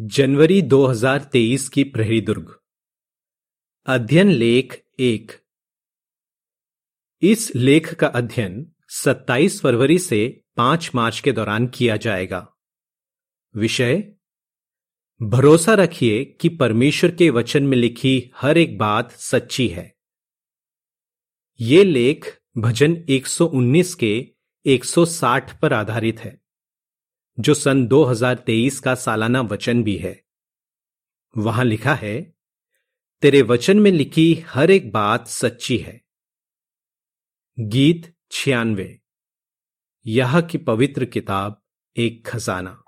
जनवरी 0.00 0.62
2023 0.62 1.68
की 1.68 1.84
प्रहरी 1.84 2.20
दुर्ग। 2.20 2.60
अध्ययन 3.86 4.30
लेख 4.30 4.84
एक। 5.00 5.32
इस 7.22 7.52
लेख 7.56 7.94
का 7.94 8.06
अध्ययन 8.06 8.72
27 8.88 9.60
फरवरी 9.60 9.98
से 9.98 10.44
5 10.56 10.90
मार्च 10.94 11.20
के 11.20 11.32
दौरान 11.32 11.66
किया 11.66 11.96
जाएगा। 11.96 12.56
विषय, 13.56 14.12
भरोसा 15.22 15.74
रखिए 15.74 16.24
कि 16.24 16.48
परमेश्वर 16.48 17.10
के 17.10 17.30
वचन 17.30 17.62
में 17.62 17.76
लिखी 17.76 18.30
हर 18.36 18.58
एक 18.58 18.78
बात 18.78 19.12
सच्ची 19.12 19.68
है। 19.68 19.96
ये 21.60 21.84
लेख 21.84 22.40
भजन 22.58 23.06
119 23.08 23.94
के 23.94 24.26
160 24.66 25.60
पर 25.60 25.72
आधारित 25.72 26.20
है। 26.20 26.45
जो 27.40 27.54
सन 27.54 27.86
2023 27.86 28.80
का 28.80 28.94
सालाना 28.94 29.40
वचन 29.40 29.82
भी 29.82 29.96
है। 29.96 30.24
वहाँ 31.36 31.64
लिखा 31.64 31.94
है, 31.94 32.34
तेरे 33.22 33.42
वचन 33.42 33.80
में 33.80 33.90
लिखी 33.90 34.34
हर 34.34 34.70
एक 34.70 34.92
बात 34.92 35.26
सच्ची 35.26 35.78
है। 35.78 36.04
गीत 37.60 38.16
छियानवे, 38.30 39.00
यह 40.06 40.40
की 40.40 40.58
पवित्र 40.58 41.04
किताब 41.04 41.62
एक 41.96 42.26
खजाना। 42.26 42.84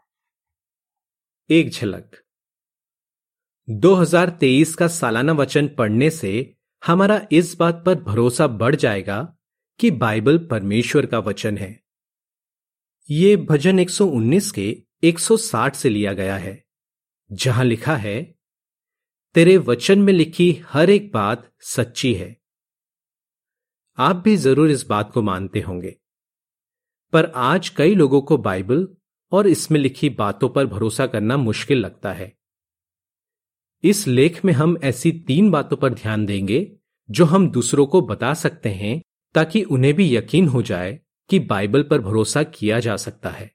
एक 1.51 1.71
झलक। 1.71 2.17
2023 3.71 4.75
का 4.75 4.89
सालाना 4.89 5.33
वचन 5.33 5.69
पढ़ने 5.69 6.11
से 6.11 6.57
हमारा 6.87 7.27
इस 7.33 7.57
बात 7.57 7.83
पर 7.87 7.95
भरोसा 7.95 8.47
बढ़ 8.47 8.77
जाएगा 8.77 9.37
कि 9.79 9.91
बाइबल 9.91 10.39
परमेश्वर 10.39 11.07
का 11.07 11.19
वचन 11.19 11.59
है। 11.59 11.88
ये 13.11 13.37
भजन 13.37 13.79
119 13.79 14.51
के 14.51 14.83
160 15.03 15.75
से 15.75 15.89
लिया 15.89 16.13
गया 16.13 16.37
है, 16.37 16.65
जहाँ 17.33 17.65
लिखा 17.65 17.97
है, 17.97 18.35
तेरे 19.35 19.57
वचन 19.57 19.99
में 19.99 20.13
लिखी 20.13 20.63
हर 20.69 20.91
एक 20.91 21.13
बात 21.13 21.53
सच्ची 21.61 22.15
है। 22.15 22.41
आप 23.99 24.17
भी 24.17 24.37
ज़रूर 24.37 24.71
इस 24.71 24.87
बात 24.87 25.13
को 25.13 25.23
मानते 25.23 25.61
होंगे। 25.61 25.97
पर 27.13 27.33
आज 27.35 27.69
कई 27.69 27.95
लोगों 27.95 28.23
को 28.23 28.37
बाइबल 28.37 28.97
और 29.33 29.47
इसमें 29.47 29.81
लिखी 29.81 30.09
बातों 30.09 30.49
पर 30.49 30.67
भरोसा 30.67 31.07
करना 31.07 31.37
मुश्किल 31.37 31.79
लगता 31.79 32.13
है। 32.13 32.39
इस 33.85 34.07
लेख 34.07 34.45
में 34.45 34.53
हम 34.53 34.79
ऐसी 34.83 35.13
तीन 35.13 35.51
बातों 35.51 35.77
पर 35.77 35.95
ध्यान 35.95 36.27
देंगे, 36.27 36.77
जो 37.11 37.25
हम 37.25 37.51
दूसरों 37.51 37.87
को 37.87 38.01
बता 38.01 38.35
सकते 38.35 38.69
हैं, 38.69 39.03
ताकि 39.35 39.63
उन्हें 39.63 39.95
भी 39.95 40.17
यकीन 40.17 40.49
हो 40.49 40.63
जाए 40.63 41.01
कि 41.29 41.39
बाइबल 41.39 41.83
पर 41.83 42.01
भरोसा 42.01 42.43
किया 42.43 42.81
जा 42.81 42.97
सकता 42.97 43.31
है 43.31 43.55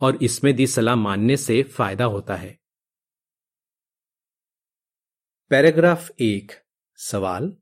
और 0.00 0.24
इसमें 0.24 0.56
दी 0.56 0.66
सलाह 0.66 0.94
मानने 0.94 1.36
से 1.36 1.62
फ़ायदा 1.62 2.04
होता 2.04 2.36
है। 2.36 2.58
पैराग्राफ 5.50 6.10
एक, 6.20 6.52
सवाल। 6.96 7.56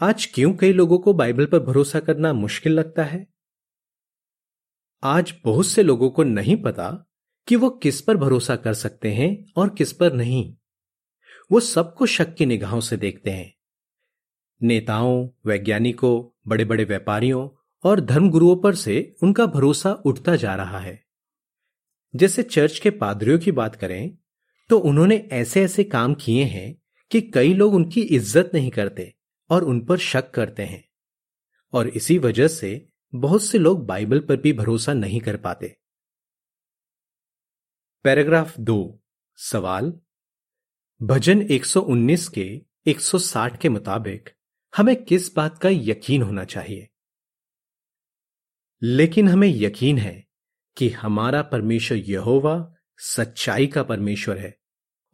आज 0.00 0.26
क्यों 0.26 0.54
कई 0.54 0.72
लोगों 0.72 0.98
को 0.98 1.12
बाइबल 1.12 1.46
पर 1.46 1.58
भरोसा 1.58 2.00
करना 2.00 2.32
मुश्किल 2.32 2.72
लगता 2.72 3.04
है? 3.04 3.26
आज 5.02 5.34
बहुत 5.44 5.66
से 5.66 5.82
लोगों 5.82 6.10
को 6.10 6.22
नहीं 6.22 6.62
पता 6.62 7.10
कि 7.48 7.56
वो 7.56 7.70
किस 7.70 8.00
पर 8.00 8.16
भरोसा 8.16 8.56
कर 8.56 8.74
सकते 8.74 9.12
हैं 9.12 9.52
और 9.56 9.74
किस 9.74 9.92
पर 9.92 10.12
नहीं। 10.12 10.56
वो 11.52 11.60
सबको 11.60 12.06
शक 12.06 12.34
की 12.34 12.46
निगाहों 12.46 12.80
से 12.80 12.96
देखते 12.96 13.30
हैं। 13.30 13.54
नेताओं, 14.62 15.28
वैज्ञानिकों 15.46 16.40
बड़े 16.46 16.64
बड़े 16.64 16.84
व्यापारियों 16.84 17.56
और 17.84 18.00
धर्मगुरुओं 18.00 18.56
पर 18.56 18.74
से 18.74 19.14
उनका 19.22 19.46
भरोसा 19.46 19.92
उठता 20.06 20.36
जा 20.36 20.54
रहा 20.54 20.78
है। 20.78 21.02
जैसे 22.14 22.42
चर्च 22.42 22.78
के 22.78 22.90
पादरियों 22.90 23.38
की 23.38 23.52
बात 23.52 23.76
करें 23.76 24.16
तो 24.70 24.78
उन्होंने 24.78 25.16
ऐसे 25.32 25.62
ऐसे 25.62 25.84
काम 25.84 26.14
किए 26.14 26.44
हैं 26.44 26.74
कि 27.10 27.20
कई 27.30 27.54
लोग 27.54 27.74
उनकी 27.74 28.00
इज़्ज़त 28.00 28.50
नहीं 28.54 28.70
करते 28.70 29.12
और 29.50 29.64
उन 29.64 29.80
पर 29.80 29.98
शक 29.98 30.30
करते 30.30 30.62
हैं। 30.62 30.84
और 31.72 31.88
इसी 31.88 32.18
वजह 32.18 32.48
से 32.48 32.70
बहुत 33.12 33.42
से 33.42 33.58
लोग 33.58 33.84
बाइबल 33.86 34.20
पर 34.20 34.36
भी 34.36 34.52
भरोसा 34.52 34.92
नहीं 34.92 35.20
कर 35.20 35.36
पाते। 35.36 35.76
पैराग्राफ 38.04 38.58
दो, 38.60 39.00
सवाल। 39.38 39.92
भजन 41.00 41.42
119 41.42 42.28
के 42.28 42.46
160 42.86 43.56
के 43.56 43.68
मुताबिक 43.68 44.30
हमें 44.72 44.94
किस 45.04 45.34
बात 45.36 45.58
का 45.58 45.68
यकीन 45.68 46.22
होना 46.22 46.44
चाहिए? 46.44 46.88
लेकिन 48.82 49.28
हमें 49.28 49.48
यकीन 49.48 49.98
है 49.98 50.26
कि 50.76 50.88
हमारा 50.88 51.42
परमेश्वर 51.42 51.98
यहोवा 51.98 52.74
सच्चाई 52.98 53.66
का 53.66 53.82
परमेश्वर 53.82 54.38
है 54.38 54.58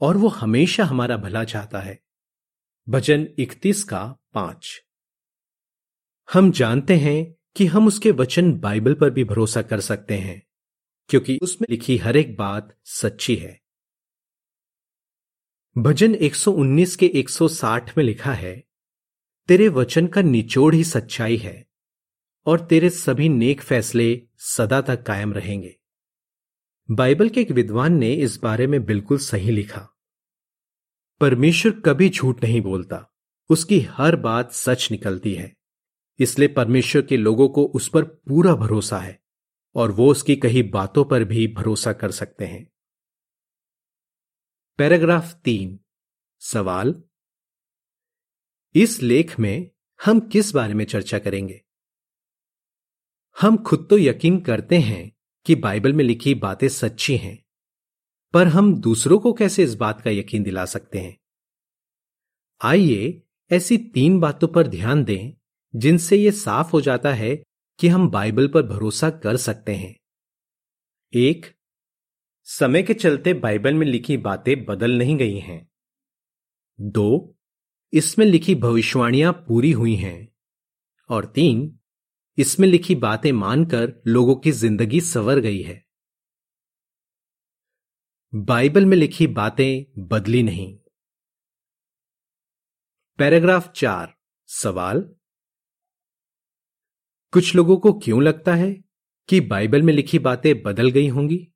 और 0.00 0.16
वो 0.16 0.28
हमेशा 0.28 0.84
हमारा 0.84 1.16
भला 1.16 1.44
चाहता 1.44 1.80
है। 1.80 2.02
भजन 2.88 3.28
इकतीस 3.38 3.84
का 3.84 4.18
पाँच। 4.34 4.82
हम 6.32 6.50
जानते 6.50 6.96
हैं 6.96 7.34
कि 7.56 7.66
हम 7.66 7.86
उसके 7.86 8.10
वचन 8.10 8.58
बाइबल 8.58 8.94
पर 8.94 9.10
भी 9.10 9.24
भरोसा 9.24 9.62
कर 9.62 9.80
सकते 9.80 10.18
हैं, 10.18 10.46
क्योंकि 11.08 11.38
उसमें 11.42 11.66
लिखी 11.70 11.96
हर 11.96 12.16
एक 12.16 12.36
बात 12.36 12.76
सच्ची 12.84 13.36
है। 13.36 13.60
भजन 15.78 16.14
119 16.14 16.96
के 16.96 17.06
160 17.06 17.98
में 17.98 18.04
लिखा 18.04 18.32
है, 18.32 18.64
तेरे 19.48 19.68
वचन 19.68 20.06
का 20.06 20.22
निचोड़ 20.22 20.74
ही 20.74 20.84
सच्चाई 20.84 21.36
है। 21.36 21.65
और 22.46 22.66
तेरे 22.66 22.90
सभी 22.90 23.28
नेक 23.28 23.60
फैसले 23.60 24.28
सदा 24.38 24.80
तक 24.80 25.02
कायम 25.02 25.32
रहेंगे। 25.32 25.76
बाइबल 26.90 27.28
के 27.28 27.40
एक 27.40 27.50
विद्वान 27.50 27.92
ने 27.92 28.14
इस 28.14 28.40
बारे 28.42 28.66
में 28.66 28.84
बिल्कुल 28.84 29.18
सही 29.18 29.50
लिखा। 29.50 29.88
परमेश्वर 31.20 31.80
कभी 31.80 32.10
झूठ 32.10 32.42
नहीं 32.42 32.60
बोलता। 32.60 33.16
उसकी 33.48 33.80
हर 33.80 34.16
बात 34.16 34.52
सच 34.52 34.90
निकलती 34.90 35.34
है। 35.34 35.56
इसलिए 36.18 36.48
परमेश्वर 36.48 37.02
के 37.02 37.16
लोगों 37.16 37.48
को 37.48 37.64
उस 37.64 37.88
पर 37.88 38.04
पूरा 38.04 38.54
भरोसा 38.54 38.98
है 38.98 39.22
और 39.74 39.90
वो 39.90 40.10
उसकी 40.10 40.36
कही 40.36 40.62
बातों 40.62 41.04
पर 41.04 41.24
भी 41.24 41.48
भरोसा 41.48 41.92
कर 41.92 42.10
सकते 42.10 42.44
हैं। 42.46 42.70
पैराग्राफ 44.78 45.34
तीन। 45.34 45.80
सवाल? 46.40 47.02
इस 48.74 49.02
लेख 49.02 49.40
में 49.40 49.70
हम 50.04 50.20
किस 50.20 50.54
बारे 50.54 50.74
में 50.74 50.84
चर्चा 50.84 51.18
करेंगे? 51.18 51.65
हम 53.40 53.56
खुद 53.56 53.86
तो 53.90 53.98
यकीन 53.98 54.40
करते 54.40 54.78
हैं 54.78 55.12
कि 55.46 55.54
बाइबल 55.54 55.92
में 55.92 56.04
लिखी 56.04 56.34
बातें 56.34 56.68
सच्ची 56.68 57.16
हैं, 57.16 57.44
पर 58.32 58.46
हम 58.46 58.80
दूसरों 58.80 59.18
को 59.18 59.32
कैसे 59.32 59.64
इस 59.64 59.74
बात 59.74 60.00
का 60.00 60.10
यकीन 60.10 60.42
दिला 60.42 60.64
सकते 60.64 60.98
हैं? 60.98 61.16
आइए 62.62 63.22
ऐसी 63.50 63.78
तीन 63.78 64.20
बातों 64.20 64.48
पर 64.48 64.66
ध्यान 64.66 65.04
दें, 65.04 65.32
जिनसे 65.76 66.16
यह 66.16 66.30
साफ़ 66.30 66.70
हो 66.70 66.80
जाता 66.80 67.12
है 67.12 67.36
कि 67.78 67.88
हम 67.88 68.10
बाइबल 68.10 68.48
पर 68.48 68.62
भरोसा 68.62 69.10
कर 69.10 69.36
सकते 69.36 69.74
हैं। 69.74 69.96
एक, 71.14 71.46
समय 72.44 72.82
के 72.82 72.94
चलते 72.94 73.34
बाइबल 73.34 73.74
में 73.74 73.86
लिखी 73.86 74.16
बातें 74.16 74.64
बदल 74.64 74.90
नहीं 74.90 75.16
गई 75.16 75.38
हैं। 75.38 75.68
दो, 76.80 77.36
इसमें 77.92 78.26
लिखी 78.26 78.54
भविष्यवाणियाँ 78.54 79.32
पूरी 79.32 79.72
हुई 79.72 79.96
हैं। 79.96 80.32
और 81.08 81.24
तीन 81.24 81.78
इसमें 82.38 82.68
लिखी 82.68 82.94
बातें 82.94 83.32
मानकर 83.32 84.02
लोगों 84.06 84.36
की 84.36 84.52
ज़िंदगी 84.52 85.00
सवर 85.00 85.38
गई 85.38 85.62
है। 85.62 85.86
बाइबल 88.34 88.84
में 88.84 88.96
लिखी 88.96 89.26
बातें 89.26 90.06
बदली 90.08 90.42
नहीं। 90.42 90.78
पैराग्राफ 93.18 93.72
चार, 93.72 94.14
सवाल? 94.46 95.16
कुछ 97.32 97.54
लोगों 97.54 97.76
को 97.76 97.92
क्यों 97.92 98.22
लगता 98.22 98.54
है 98.54 98.84
कि 99.28 99.40
बाइबल 99.40 99.82
में 99.82 99.92
लिखी 99.92 100.18
बातें 100.18 100.62
बदल 100.62 100.90
गई 100.90 101.08
होंगी? 101.08 101.52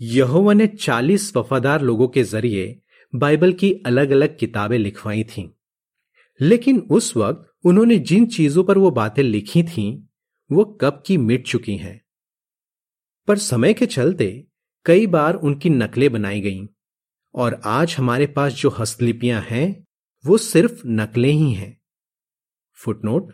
यहोवा 0.00 0.52
ने 0.52 0.66
चालीस 0.66 1.36
वफादार 1.36 1.80
लोगों 1.80 2.08
के 2.08 2.22
ज़रिए 2.22 2.82
बाइबल 3.14 3.52
की 3.52 3.72
अलग 3.86 4.10
अलग 4.10 4.38
किताबें 4.38 4.78
लिखवाई 4.78 5.24
थीं। 5.24 5.50
लेकिन 6.40 6.88
उस 6.90 7.16
वक्त 7.16 7.53
उन्होंने 7.64 7.98
जिन 7.98 8.26
चीज़ों 8.26 8.64
पर 8.64 8.78
वो 8.78 8.90
बातें 8.90 9.22
लिखी 9.22 9.62
थीं, 9.62 10.02
वो 10.52 10.64
कब 10.64 11.02
की 11.06 11.16
मिट 11.16 11.46
चुकी 11.46 11.76
हैं। 11.76 12.04
पर 13.28 13.38
समय 13.38 13.74
के 13.74 13.86
चलते 13.86 14.46
कई 14.84 15.06
बार 15.06 15.34
उनकी 15.34 15.70
नकलें 15.70 16.12
बनाई 16.12 16.40
गईं, 16.40 16.66
और 17.34 17.60
आज 17.64 17.96
हमारे 17.98 18.26
पास 18.26 18.52
जो 18.52 18.70
हस्तलिपियाँ 18.70 19.42
हैं, 19.42 19.84
वो 20.26 20.38
सिर्फ़ 20.38 20.82
नकलें 20.86 21.32
ही 21.32 21.52
हैं। 21.52 21.80
फुटनोट, 22.72 23.32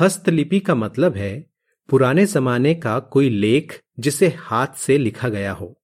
हस्तलिपि 0.00 0.60
का 0.60 0.74
मतलब 0.74 1.16
है 1.16 1.50
पुराने 1.88 2.26
जमाने 2.26 2.74
का 2.74 3.00
कोई 3.00 3.30
लेख 3.30 3.82
जिसे 3.98 4.28
हाथ 4.28 4.66
से 4.66 4.98
लिखा 4.98 5.28
गया 5.28 5.52
हो। 5.52 5.82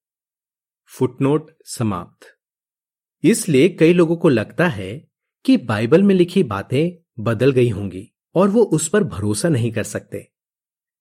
फुटनोट 0.86 1.50
समाप्त। 1.64 2.38
इसलिए 3.24 3.68
कई 3.68 3.92
लोगों 3.92 4.16
को 4.16 4.28
लगता 4.28 4.68
है 4.68 5.08
कि 5.44 5.56
बाइबल 5.56 6.02
में 6.02 6.14
लिखी 6.14 6.42
बातें 6.42 7.03
बदल 7.18 7.52
गई 7.52 7.68
होंगी 7.68 8.12
और 8.34 8.48
वो 8.48 8.62
उस 8.62 8.88
पर 8.88 9.04
भरोसा 9.04 9.48
नहीं 9.48 9.72
कर 9.72 9.82
सकते। 9.82 10.30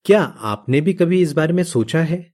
क्या 0.06 0.24
आपने 0.24 0.81
भी 0.81 0.94
कभी 0.94 1.21
इस 1.21 1.33
बारे 1.33 1.54
में 1.54 1.63
सोचा 1.63 2.00
है? 2.00 2.33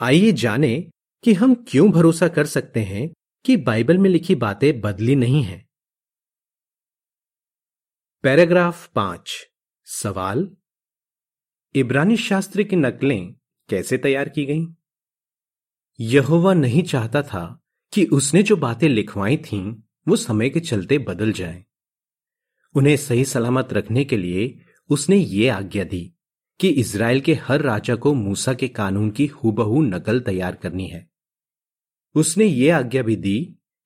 आइए 0.00 0.32
जाने 0.32 0.90
कि 1.24 1.32
हम 1.32 1.54
क्यों 1.54 1.90
भरोसा 1.90 2.28
कर 2.28 2.46
सकते 2.46 2.80
हैं 2.80 3.14
कि 3.44 3.56
बाइबल 3.56 3.98
में 3.98 4.10
लिखी 4.10 4.34
बातें 4.34 4.80
बदली 4.80 5.16
नहीं 5.16 5.42
हैं। 5.42 5.68
पैराग्राफ 8.22 8.88
पाँच। 8.88 9.50
सवाल। 9.84 10.56
इब्रानी 11.74 12.16
शास्त्र 12.16 12.62
की 12.62 12.76
नकलें 12.76 13.32
कैसे 13.68 13.98
तैयार 13.98 14.28
की 14.28 14.44
गईं? 14.44 14.66
यहोवा 16.00 16.54
नहीं 16.54 16.82
चाहता 16.82 17.22
था 17.22 17.60
कि 17.92 18.04
उसने 18.04 18.42
जो 18.42 18.56
बातें 18.56 18.88
लिखवाई 18.88 19.36
थीं, 19.36 19.82
वो 20.08 20.16
समय 20.16 20.50
के 20.50 20.60
चलते 20.60 20.98
बदल 20.98 21.32
जाएँ। 21.32 21.64
उन्हें 22.74 22.96
सही 22.96 23.24
सलामत 23.24 23.72
रखने 23.72 24.04
के 24.04 24.16
लिए 24.16 24.58
उसने 24.90 25.16
ये 25.16 25.48
आज्ञा 25.48 25.84
दी 25.84 26.02
कि 26.60 26.68
इसराइल 26.68 27.20
के 27.20 27.34
हर 27.34 27.60
राजा 27.60 27.94
को 27.94 28.14
मूसा 28.14 28.54
के 28.54 28.68
कानून 28.68 29.10
की 29.10 29.26
हुबहू 29.26 29.82
नकल 29.82 30.20
तैयार 30.20 30.54
करनी 30.54 30.88
है। 30.88 31.06
उसने 32.14 32.44
ये 32.44 32.70
आज्ञा 32.70 33.02
भी 33.02 33.16
दी 33.16 33.38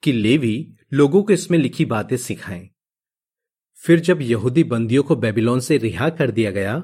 कि 0.03 0.13
लेवी 0.13 0.75
लोगों 0.93 1.23
को 1.23 1.33
इसमें 1.33 1.59
लिखी 1.59 1.85
बातें 1.85 2.17
सिखाएँ। 2.17 2.69
फिर 3.79 4.01
जब 4.01 4.23
यहूदी 4.23 4.65
बंदियों 4.65 5.03
को 5.03 5.17
बेबीलोन 5.17 5.61
से 5.61 5.77
रिहा 5.77 6.09
कर 6.11 6.31
दिया 6.31 6.51
गया 6.51 6.79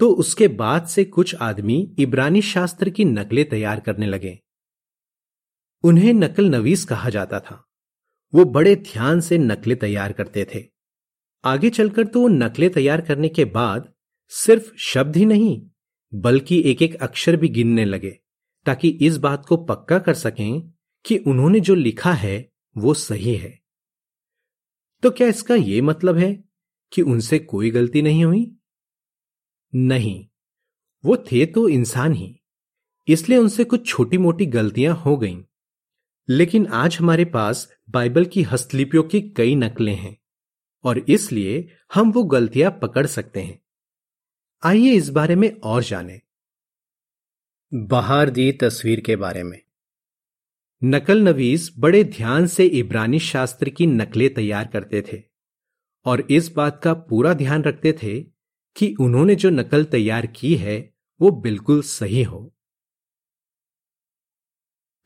तो 0.00 0.10
उसके 0.10 0.48
बाद 0.48 0.86
से 0.86 1.04
कुछ 1.04 1.34
आदमी 1.34 1.94
इब्रानी 1.98 2.42
शास्त्र 2.42 2.90
की 2.90 3.04
नकलें 3.04 3.48
तैयार 3.48 3.80
करने 3.80 4.06
लगे। 4.06 4.38
उन्हें 5.84 6.12
नकल 6.12 6.48
नवीस 6.50 6.84
कहा 6.84 7.10
जाता 7.10 7.40
था। 7.40 7.64
वो 8.32 8.44
बड़े 8.44 8.74
ध्यान 8.76 9.20
से 9.20 9.38
नकलें 9.38 9.76
तैयार 9.78 10.12
करते 10.12 10.44
थे। 10.54 10.71
आगे 11.44 11.70
चलकर 11.70 12.06
तो 12.06 12.20
वो 12.20 12.28
नकलें 12.28 12.70
तैयार 12.70 13.00
करने 13.00 13.28
के 13.28 13.44
बाद 13.44 13.92
सिर्फ़ 14.28 14.76
शब्द 14.76 15.16
ही 15.16 15.24
नहीं, 15.24 15.70
बल्कि 16.14 16.62
एक 16.66 16.82
एक 16.82 16.94
अक्षर 16.94 17.36
भी 17.36 17.48
गिनने 17.48 17.84
लगे, 17.84 18.10
ताकि 18.66 18.88
इस 19.02 19.16
बात 19.16 19.46
को 19.46 19.56
पक्का 19.56 19.98
कर 19.98 20.14
सकें 20.14 20.72
कि 21.04 21.18
उन्होंने 21.18 21.60
जो 21.60 21.74
लिखा 21.74 22.12
है, 22.12 22.50
वो 22.76 22.94
सही 22.94 23.34
है। 23.34 23.58
तो 25.02 25.10
क्या 25.10 25.28
इसका 25.28 25.54
यह 25.54 25.82
मतलब 25.82 26.16
है 26.16 26.44
कि 26.92 27.02
उनसे 27.02 27.38
कोई 27.38 27.70
गलती 27.70 28.02
नहीं 28.02 28.24
हुई? 28.24 28.56
नहीं, 29.74 30.26
वो 31.04 31.16
थे 31.16 31.46
तो 31.46 31.68
इंसान 31.68 32.12
ही, 32.12 32.34
इसलिए 33.08 33.38
उनसे 33.38 33.64
कुछ 33.64 33.86
छोटी 33.86 34.18
मोटी 34.18 34.46
गलतियाँ 34.46 34.94
हो 34.96 35.16
गईं। 35.16 35.42
लेकिन 36.28 36.66
आज 36.66 36.96
हमारे 37.00 37.24
पास 37.24 37.68
बाइबल 37.90 38.24
की 38.24 38.42
हस्तलिपियों 38.42 39.02
की 39.02 39.20
कई 39.20 39.54
नकलें 39.54 39.94
हैं। 39.94 40.21
और 40.84 40.98
इसलिए 40.98 41.76
हम 41.94 42.12
वो 42.12 42.24
गलतियाँ 42.24 42.78
पकड़ 42.82 43.06
सकते 43.06 43.42
हैं। 43.42 43.62
आइए 44.64 44.92
इस 44.92 45.08
बारे 45.08 45.34
में 45.34 45.60
और 45.60 45.82
जानें। 45.82 46.20
बाहर 47.74 48.30
दी 48.30 48.52
तस्वीर 48.52 49.00
के 49.00 49.16
बारे 49.16 49.42
में। 49.42 49.62
नकल 50.84 51.22
नवीस 51.22 51.72
बड़े 51.78 52.04
ध्यान 52.04 52.46
से 52.46 52.64
इब्रानी 52.64 53.18
शास्त्र 53.18 53.68
की 53.68 53.86
नकलें 53.86 54.34
तैयार 54.34 54.66
करते 54.66 55.02
थे 55.02 55.22
और 56.04 56.20
इस 56.30 56.52
बात 56.52 56.80
का 56.84 56.94
पूरा 56.94 57.34
ध्यान 57.34 57.62
रखते 57.62 57.92
थे 57.92 58.20
कि 58.76 58.94
उन्होंने 59.00 59.34
जो 59.34 59.50
नकल 59.50 59.84
तैयार 59.84 60.26
की 60.26 60.56
है, 60.56 60.94
वो 61.20 61.30
बिल्कुल 61.30 61.82
सही 61.82 62.22
हो। 62.22 62.54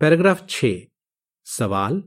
पैराग्राफ 0.01 0.47
छ। 0.51 0.65
सवाल, 1.45 2.03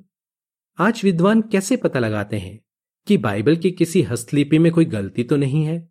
आज 0.78 1.02
विद्वान 1.04 1.42
कैसे 1.42 1.78
पता 1.78 2.00
लगाते 2.00 2.38
हैं? 2.38 2.69
कि 3.10 3.18
बाइबल 3.18 3.56
की 3.56 3.72
किसी 3.72 4.02
हस्तलिपि 4.02 4.58
में 4.60 4.72
कोई 4.72 4.86
गलती 4.86 5.24
तो 5.24 5.36
नहीं 5.36 5.64
है? 5.66 5.90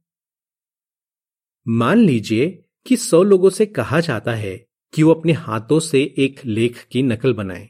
मान 1.67 1.99
लीजिए 1.99 2.47
कि 2.87 2.97
सौ 2.97 3.23
लोगों 3.23 3.51
से 3.51 3.67
कहा 3.67 4.01
जाता 4.01 4.35
है 4.35 4.67
कि 4.95 5.03
वो 5.03 5.15
अपने 5.15 5.33
हाथों 5.33 5.81
से 5.81 6.15
एक 6.19 6.45
लेख 6.47 6.87
की 6.93 7.03
नकल 7.03 7.35
बनाए, 7.35 7.69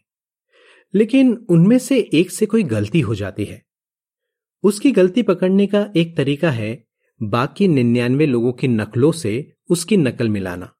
लेकिन 0.94 1.46
उनमें 1.50 1.78
से 1.78 1.98
एक 2.14 2.30
से 2.30 2.46
कोई 2.46 2.62
गलती 2.62 3.00
हो 3.00 3.14
जाती 3.14 3.44
है। 3.44 3.62
उसकी 4.64 4.92
गलती 4.92 5.22
पकड़ने 5.22 5.66
का 5.66 5.86
एक 5.96 6.16
तरीका 6.16 6.50
है 6.50 6.84
बाकी 7.22 7.68
निन्यानवे 7.68 8.26
लोगों 8.26 8.52
की 8.52 8.68
नकलों 8.68 9.12
से 9.12 9.52
उसकी 9.70 9.96
नकल 9.96 10.28
मिलाना। 10.28 10.72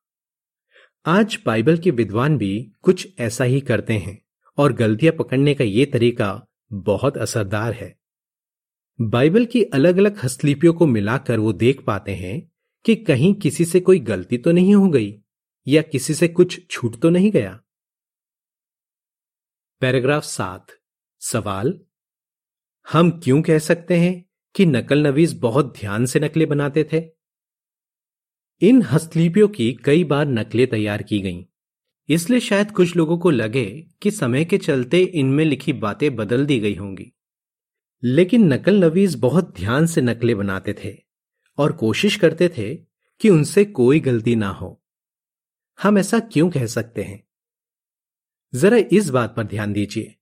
आज 1.06 1.38
बाइबल 1.46 1.78
के 1.78 1.90
विद्वान 1.90 2.38
भी 2.38 2.72
कुछ 2.82 3.08
ऐसा 3.18 3.44
ही 3.44 3.60
करते 3.60 3.94
हैं 3.94 4.18
और 4.58 4.72
गलतियाँ 4.72 5.14
पकड़ने 5.14 5.54
का 5.54 5.64
यह 5.64 5.90
तरीका 5.92 6.46
बहुत 6.72 7.18
असरदार 7.18 7.72
है। 7.72 7.97
बाइबल 8.98 9.44
की 9.44 9.62
अलग 9.64 9.96
अलग 9.96 10.18
हस्तलिपियों 10.18 10.72
को 10.74 10.86
मिलाकर 10.86 11.38
वो 11.38 11.52
देख 11.52 11.82
पाते 11.84 12.14
हैं 12.14 12.40
कि 12.84 12.94
कहीं 12.96 13.32
किसी 13.34 13.64
से 13.64 13.80
कोई 13.80 13.98
गलती 13.98 14.38
तो 14.38 14.52
नहीं 14.52 14.74
हो 14.74 14.88
गई, 14.88 15.12
या 15.66 15.82
किसी 15.82 16.14
से 16.14 16.28
कुछ 16.28 16.60
छूट 16.70 17.00
तो 17.00 17.10
नहीं 17.10 17.30
गया। 17.30 17.58
पैराग्राफ 19.82 20.24
सात, 20.24 20.66
सवाल, 21.22 21.78
हम 22.86 23.10
क्यों 23.24 23.40
कह 23.42 23.58
सकते 23.58 23.96
हैं 23.96 24.24
कि 24.54 24.66
नकल 24.66 25.06
नवीस 25.06 25.32
बहुत 25.34 25.72
ध्यान 25.78 26.06
से 26.06 26.20
नकलें 26.20 26.48
बनाते 26.48 26.84
थे? 26.92 27.02
इन 28.62 28.82
हस्तलिपियों 28.82 29.48
की 29.48 29.72
कई 29.84 30.02
बार 30.04 30.26
नकलें 30.28 30.66
तैयार 30.66 31.02
की 31.02 31.18
गईं, 31.18 31.44
इसलिए 32.08 32.40
शायद 32.40 32.70
कुछ 32.70 32.96
लोगों 32.96 33.18
को 33.18 33.30
लगे 33.30 33.64
कि 34.02 34.10
समय 34.10 34.44
के 34.44 34.58
चलते 34.58 35.02
इनमें 35.02 35.44
लिखी 35.44 35.72
बातें 35.74 36.14
बदल 36.16 36.44
दी 36.46 36.58
गई 36.60 36.74
होंगी। 36.74 37.12
लेकिन 38.04 38.52
नकल 38.52 38.84
नवीज 38.84 39.14
बहुत 39.14 39.54
ध्यान 39.54 39.86
से 39.86 40.00
नकलें 40.00 40.38
बनाते 40.38 40.74
थे 40.84 40.98
और 41.58 41.72
कोशिश 41.72 42.16
करते 42.16 42.48
थे 42.48 42.74
कि 43.20 43.28
उनसे 43.28 43.64
कोई 43.64 44.00
गलती 44.00 44.36
ना 44.36 44.48
हो। 44.48 44.82
हम 45.82 45.98
ऐसा 45.98 46.20
क्यों 46.20 46.50
कह 46.50 46.66
सकते 46.66 47.02
हैं? 47.02 47.24
जरा 48.54 48.76
इस 48.76 49.10
बात 49.10 49.36
पर 49.36 49.42
ध्यान 49.42 49.72
दीजिए। 49.72 50.14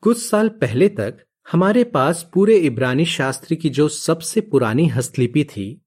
कुछ 0.00 0.28
साल 0.28 0.48
पहले 0.48 0.88
तक 0.88 1.26
हमारे 1.52 1.84
पास 1.84 2.30
पूरे 2.34 2.56
इब्रानी 2.56 3.04
शास्त्र 3.04 3.54
की 3.54 3.70
जो 3.70 3.88
सबसे 3.88 4.40
पुरानी 4.40 4.86
हस्तलिपि 4.86 5.44
थी, 5.44 5.82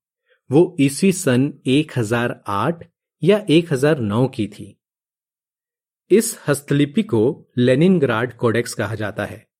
वो 0.51 0.77
ईस्वी 0.79 1.12
सन 1.12 1.53
1008 1.65 2.91
या 3.23 3.45
1009 3.50 4.27
की 4.27 4.47
थी। 4.47 4.79
इस 6.12 6.39
हस्तलिपि 6.47 7.03
को 7.03 7.47
लेनिनग्राड 7.57 8.38
कोडेक्स 8.38 8.73
कहा 8.73 8.95
जाता 8.95 9.25
है। 9.25 9.55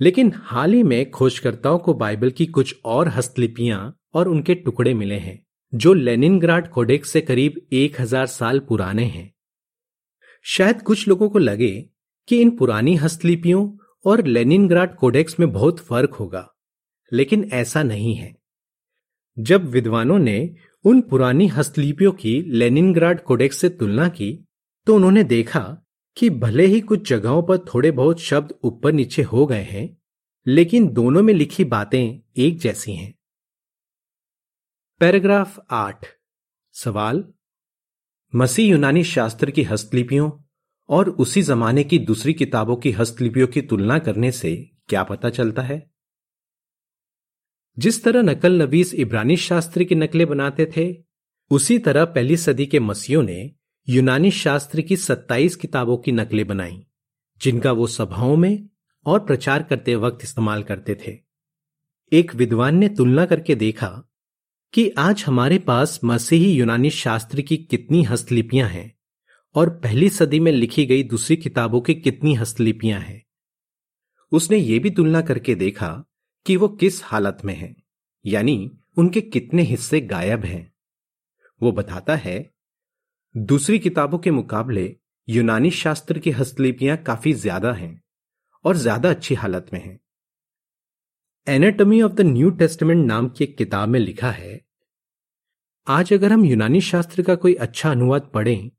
लेकिन 0.00 0.32
हाल 0.36 0.72
ही 0.72 0.82
में 0.82 1.10
खोजकर्ताओं 1.10 1.78
को 1.78 1.94
बाइबल 1.94 2.30
की 2.30 2.46
कुछ 2.48 2.74
और 2.84 3.08
हस्तलिपियाँ 3.08 3.78
और 4.14 4.28
उनके 4.28 4.54
टुकड़े 4.54 4.94
मिले 4.94 5.14
हैं, 5.16 5.38
जो 5.72 5.92
लेनिनग्राड 5.94 6.68
कोडेक्स 6.68 7.10
से 7.10 7.20
करीब 7.20 7.60
एक 7.72 8.00
हज़ार 8.00 8.26
साल 8.28 8.58
पुराने 8.60 9.04
हैं। 9.04 9.32
शायद 10.44 10.82
कुछ 10.82 11.06
लोगों 11.08 11.28
को 11.28 11.38
लगे 11.38 11.70
कि 12.28 12.40
इन 12.40 12.50
पुरानी 12.56 12.94
हस्तलिपियों 12.96 13.70
और 14.04 14.24
लेनिनग्राड 14.26 14.96
कोडेक्स 14.96 15.38
में 15.40 15.50
बहुत 15.52 15.78
फ़र्क 15.80 16.14
होगा, 16.14 16.48
लेकिन 17.12 17.48
ऐसा 17.52 17.82
नहीं 17.82 18.14
है। 18.14 18.34
जब 19.36 19.68
विद्वानों 19.68 20.18
ने 20.18 20.54
उन 20.84 21.00
पुरानी 21.00 21.46
हस्तलिपियों 21.48 22.12
की 22.14 22.40
लेनिनग्राड 22.50 23.20
कोडेक्स 23.20 23.56
से 23.56 23.68
तुलना 23.70 24.08
की 24.10 24.32
तो 24.86 24.94
उन्होंने 24.94 25.22
देखा 25.24 25.60
कि 26.16 26.30
भले 26.30 26.66
ही 26.66 26.80
कुछ 26.80 27.08
जगहों 27.08 27.42
पर 27.42 27.58
थोड़े 27.58 27.90
बहुत 27.90 28.20
शब्द 28.20 28.54
ऊपर 28.64 28.92
नीचे 28.92 29.22
हो 29.22 29.46
गए 29.46 29.62
हैं, 29.62 30.02
लेकिन 30.46 30.88
दोनों 30.88 31.22
में 31.22 31.34
लिखी 31.34 31.64
बातें 31.64 32.20
एक 32.36 32.58
जैसी 32.58 32.92
हैं। 32.92 33.14
पैराग्राफ 35.00 35.66
आठ। 35.70 36.06
सवाल। 36.72 37.24
मसीह 38.34 38.70
यूनानी 38.70 39.04
शास्त्र 39.04 39.50
की 39.50 39.62
हस्तलिपियों 39.62 40.30
और 40.88 41.10
उसी 41.10 41.42
जमाने 41.42 41.84
की 41.84 41.98
दूसरी 41.98 42.34
किताबों 42.34 42.76
की 42.76 42.90
हस्तलिपियों 42.90 43.46
की 43.46 43.62
तुलना 43.62 43.98
करने 43.98 44.32
से 44.32 44.70
क्या 44.88 45.02
पता 45.02 45.30
चलता 45.30 45.62
है? 45.62 45.90
जिस 47.78 48.04
तरह 48.04 48.22
नकल 48.22 48.62
नवीस 48.62 48.94
इब्रानी 48.94 49.36
शास्त्र 49.36 49.84
की 49.84 49.94
नकलें 49.94 50.26
बनाते 50.26 50.72
थे, 50.76 51.04
उसी 51.50 51.78
तरह 51.78 52.04
पहली 52.04 52.36
सदी 52.36 52.66
के 52.66 52.80
मसीहों 52.80 53.22
ने 53.22 53.52
यूनानी 53.88 54.30
शास्त्र 54.30 54.80
की 54.80 54.96
27 54.96 55.56
किताबों 55.56 55.96
की 55.96 56.12
नकलें 56.12 56.46
बनाई, 56.46 56.86
जिनका 57.42 57.72
वो 57.72 57.86
सभाओं 57.86 58.36
में 58.36 58.68
और 59.06 59.20
प्रचार 59.20 59.62
करते 59.62 59.94
वक्त 59.94 60.18
इस्तेमाल 60.22 60.62
करते 60.62 60.94
थे। 60.94 61.18
एक 62.12 62.34
विद्वान 62.34 62.76
ने 62.76 62.88
तुलना 62.88 63.26
करके 63.26 63.54
देखा 63.54 64.08
कि 64.72 64.90
आज 64.90 65.24
हमारे 65.26 65.58
पास 65.58 66.00
मसीही 66.04 66.52
यूनानी 66.52 66.90
शास्त्र 66.90 67.40
की 67.40 67.56
कितनी 67.56 68.02
हस्तलिपियाँ 68.02 68.68
हैं 68.68 68.98
और 69.54 69.70
पहली 69.70 70.08
सदी 70.08 70.40
में 70.40 70.52
लिखी 70.52 70.86
गई 70.86 71.02
दूसरी 71.02 71.36
किताबों 71.36 71.80
की 71.80 71.94
कितनी 71.94 72.34
हस्तलिपियाँ 72.34 73.00
हैं। 73.00 73.26
उसने 74.32 74.56
ये 74.56 74.78
भी 74.78 74.90
तुलना 74.90 75.20
करके 75.20 75.54
देखा 75.54 76.04
कि 76.46 76.56
वो 76.56 76.68
किस 76.68 77.04
हालत 77.04 77.38
में 77.44 77.54
हैं, 77.54 77.82
यानी 78.26 78.78
उनके 78.96 79.20
कितने 79.20 79.62
हिस्से 79.62 80.00
गायब 80.00 80.44
हैं। 80.44 80.72
वो 81.62 81.72
बताता 81.72 82.16
है 82.16 82.53
दूसरी 83.34 83.78
किताबों 83.78 84.18
के 84.18 84.30
मुकाबले 84.30 84.96
यूनानी 85.28 85.70
शास्त्र 85.70 86.18
की 86.18 86.30
हस्तलिपियाँ 86.30 86.96
काफ़ी 86.96 87.32
ज़्यादा 87.32 87.72
हैं 87.72 88.02
और 88.64 88.76
ज़्यादा 88.76 89.10
अच्छी 89.10 89.34
हालत 89.34 89.70
में 89.72 89.80
हैं 89.80 89.98
anatomy 91.46 92.00
of 92.02 92.12
the 92.12 92.20
new 92.20 92.50
testament 92.50 93.06
नाम 93.06 93.28
की 93.28 93.44
एक 93.44 93.56
किताब 93.58 93.88
में 93.88 93.98
लिखा 94.00 94.30
है, 94.30 94.60
आज 95.86 96.12
अगर 96.12 96.32
हम 96.32 96.44
यूनानी 96.44 96.80
शास्त्र 96.80 97.22
का 97.22 97.34
कोई 97.34 97.54
अच्छा 97.54 97.90
अनुवाद 97.90 98.30
पढ़ें 98.34 98.70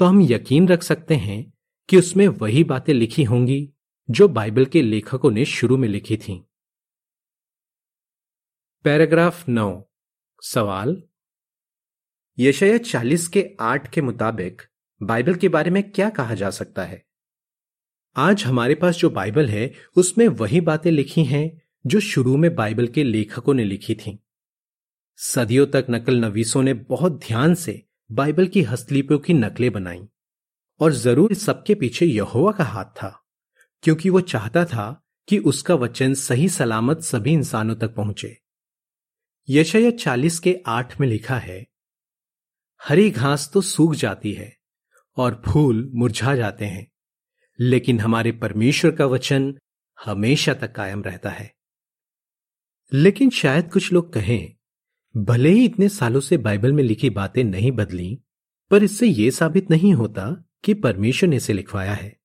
तो 0.00 0.04
हम 0.04 0.20
यकीन 0.22 0.68
रख 0.68 0.82
सकते 0.82 1.14
हैं 1.16 1.42
कि 1.88 1.96
उसमें 1.96 2.26
वही 2.28 2.64
बातें 2.64 2.92
लिखी 2.94 3.24
होंगी 3.24 3.68
जो 4.08 4.28
बाइबल 4.28 4.64
के 4.66 4.82
लेखकों 4.82 5.30
ने 5.30 5.44
शुरू 5.44 5.76
में 5.76 5.88
लिखी 5.88 6.16
थीं। 6.16 6.40
पैराग्राफ 8.84 9.48
नौ, 9.48 9.82
सवाल 10.42 11.02
यशया 12.38 12.78
चालीस 12.78 13.26
के 13.28 13.50
आठ 13.60 13.90
के 13.90 14.00
मुताबिक 14.00 14.62
बाइबल 15.02 15.34
के 15.34 15.48
बारे 15.48 15.70
में 15.70 15.90
क्या 15.90 16.08
कहा 16.10 16.34
जा 16.34 16.50
सकता 16.50 16.84
है 16.84 17.04
आज 18.16 18.44
हमारे 18.44 18.74
पास 18.74 18.96
जो 18.96 19.10
बाइबल 19.10 19.48
है, 19.48 19.72
उसमें 19.96 20.28
वही 20.28 20.60
बातें 20.60 20.90
लिखी 20.90 21.24
हैं 21.24 21.62
जो 21.86 22.00
शुरू 22.00 22.36
में 22.36 22.54
बाइबल 22.54 22.86
के 22.86 23.04
लेखकों 23.04 23.54
ने 23.54 23.64
लिखी 23.64 23.94
थीं। 23.94 24.16
सदियों 25.16 25.66
तक 25.66 25.86
नकल 25.90 26.16
नवीसों 26.16 26.62
ने 26.62 26.74
बहुत 26.74 27.20
ध्यान 27.26 27.54
से 27.54 27.82
बाइबल 28.12 28.46
की 28.46 28.62
हस्तलिपियों 28.62 29.18
की 29.18 29.34
नकलें 29.34 29.72
बनाई, 29.72 30.08
और 30.80 30.92
ज़रूर 30.92 31.34
सबके 31.34 31.74
पीछे 31.74 32.06
यहोवा 32.06 32.52
का 32.52 32.64
हाथ 32.64 32.84
था, 32.84 33.24
क्योंकि 33.82 34.10
वो 34.10 34.20
चाहता 34.20 34.64
था 34.64 35.04
कि 35.28 35.38
उसका 35.38 35.74
वचन 35.74 36.14
सही 36.14 36.48
सलामत 36.48 37.02
सभी 37.02 37.32
इंसानों 37.32 37.74
तक 37.74 37.94
पहुँचे 37.94 38.36
यशया 39.48 39.90
चालीस 39.90 40.38
के 40.38 40.60
आठ 40.66 41.00
में 41.00 41.08
लिखा 41.08 41.38
है 41.38 41.73
हरी 42.88 43.10
घास 43.10 43.50
तो 43.54 43.60
सूख 43.60 43.94
जाती 43.94 44.32
है 44.32 44.56
और 45.16 45.42
फूल 45.46 45.90
मुरझा 45.94 46.36
जाते 46.36 46.64
हैं। 46.64 46.92
लेकिन 47.60 48.00
हमारे 48.00 48.32
परमेश्वर 48.32 48.90
का 48.90 49.06
वचन 49.06 49.58
हमेशा 50.04 50.54
तक 50.54 50.72
कायम 50.72 51.02
रहता 51.02 51.30
है। 51.30 51.54
लेकिन 52.92 53.30
शायद 53.30 53.72
कुछ 53.72 53.92
लोग 53.92 54.12
कहें, 54.12 54.54
भले 55.16 55.50
ही 55.50 55.64
इतने 55.64 55.88
सालों 55.88 56.20
से 56.20 56.36
बाइबल 56.36 56.72
में 56.72 56.84
लिखी 56.84 57.10
बातें 57.10 57.44
नहीं 57.44 57.72
बदली, 57.72 58.20
पर 58.70 58.82
इससे 58.82 59.06
यह 59.06 59.30
साबित 59.30 59.70
नहीं 59.70 59.94
होता 59.94 60.44
कि 60.64 60.74
परमेश्वर 60.74 61.28
ने 61.28 61.36
इसे 61.36 61.52
लिखवाया 61.52 61.94
है। 61.94 62.20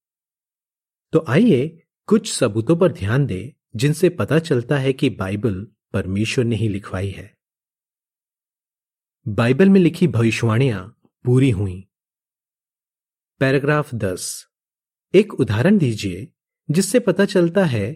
तो 1.12 1.26
आइए 1.28 1.84
कुछ 2.06 2.34
सबूतों 2.34 2.78
पर 2.78 2.92
ध्यान 2.92 3.26
दें 3.26 3.62
जिनसे 3.76 4.10
पता 4.10 4.40
चलता 4.40 4.78
है 4.78 4.94
कि 4.94 5.10
बाइबल 5.10 5.68
परमेश्वर 5.94 6.46
ने 6.46 6.56
ही 6.56 6.68
लिखवाई 6.68 7.10
है। 7.10 7.39
बाइबल 9.26 9.70
में 9.70 9.80
लिखी 9.80 10.08
भविष्यवाणियाँ 10.08 10.82
पूरी 11.26 11.50
हुई। 11.50 11.88
पैराग्राफ 13.42 13.94
दस। 13.96 14.46
एक 15.14 15.34
उदाहरण 15.34 15.78
दीजिए, 15.78 16.28
जिससे 16.70 17.00
पता 17.00 17.26
चलता 17.26 17.66
है 17.66 17.92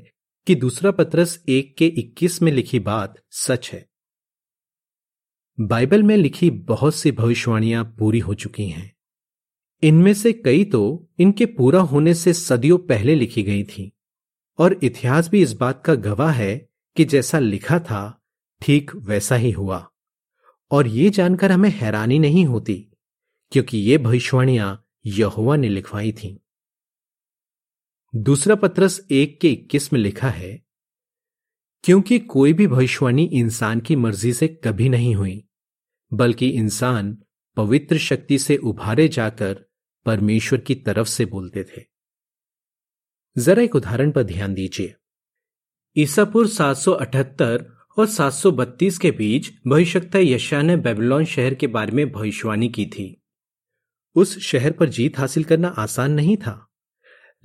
कि 0.48 0.56
दूसरा 0.56 0.92
पत्रस 0.92 1.38
एक 1.50 1.76
के 1.78 1.88
इक्कीस 1.88 2.42
में 2.42 2.52
लिखी 2.52 2.80
बात 2.80 3.16
सच 3.32 3.70
है। 3.74 3.86
बाइबल 5.58 6.04
में 6.04 6.16
लिखी 6.18 6.50
बहुत 6.50 6.96
सी 6.96 7.12
भविष्यवाणियाँ 7.12 7.84
पूरी 8.00 8.20
हो 8.20 8.34
चुकी 8.34 8.68
हैं। 8.70 8.92
इनमें 9.84 10.14
से 10.14 10.34
कई 10.34 10.66
तो 10.66 10.84
इनके 11.20 11.46
पूरा 11.46 11.80
होने 11.80 12.14
से 12.14 12.34
सदियों 12.34 12.78
पहले 12.78 13.16
लिखी 13.16 13.44
गई 13.44 13.64
थी, 13.64 13.92
और 14.60 14.80
इतिहास 14.84 15.30
भी 15.30 15.42
इस 15.42 15.54
बात 15.54 15.84
का 15.86 15.96
गवाह 15.96 16.32
है 16.32 16.56
कि 16.98 17.06
जैसा 17.06 17.40
लिखा 17.40 17.80
था, 17.80 18.22
ठीक 18.62 18.96
वैसा 18.96 19.36
ही 19.36 19.52
हुआ। 19.52 19.88
और 20.74 20.88
ये 20.88 21.10
जानकर 21.10 21.52
हमें 21.52 21.70
हैरानी 21.70 22.20
नहीं 22.20 22.46
होती, 22.46 22.88
क्योंकि 23.52 23.78
ये 23.78 23.98
भविष्यवाणियाँ 23.98 24.88
यहुआ 25.06 25.56
ने 25.56 25.70
लिखवाई 25.70 26.12
थीं। 26.12 26.38
दूसरा 28.16 28.56
पत्रस 28.56 29.08
एक 29.12 29.40
के 29.42 29.50
इक्कीस 29.50 29.94
में 29.94 30.00
लिखा 30.00 30.30
है, 30.30 30.64
क्योंकि 31.84 32.20
कोई 32.20 32.54
भी 32.54 32.68
भविष्यवाणी 32.68 33.24
इंसान 33.24 33.80
की 33.80 33.96
मर्ज़ी 33.96 34.34
से 34.34 34.48
कभी 34.48 34.90
नहीं 34.90 35.16
हुई, 35.16 35.44
बल्कि 36.14 36.50
इंसान 36.50 37.18
पवित्र 37.58 37.98
शक्ति 37.98 38.40
से 38.40 38.58
उभारे 38.58 39.08
जाकर 39.08 39.66
परमेश्वर 40.06 40.60
की 40.60 40.76
तरफ़ 40.76 41.08
से 41.08 41.26
बोलते 41.26 41.64
थे 41.64 41.86
जरा 43.38 43.62
एक 43.64 43.76
उदाहरण 43.76 44.12
पर 44.12 44.24
ध्यान 44.24 44.54
दीजिए 44.54 44.96
ईसापुर 45.98 46.48
778 46.48 47.73
और 47.98 48.08
732 48.08 48.98
के 48.98 49.12
बीच 49.12 49.52
भविष्यता 49.68 50.20
यशा 50.20 50.62
ने 50.62 50.78
बेबीलोन 50.78 51.26
शहर 51.26 51.54
के 51.54 51.68
बारे 51.68 51.92
में 51.92 52.12
भविष्यवाणी 52.12 52.70
की 52.70 52.86
थी। 52.86 53.22
उस 54.16 54.38
शहर 54.40 54.72
पर 54.72 54.90
जीत 54.90 55.20
हासिल 55.20 55.44
करना 55.44 55.68
आसान 55.68 56.12
नहीं 56.12 56.38
था, 56.38 56.70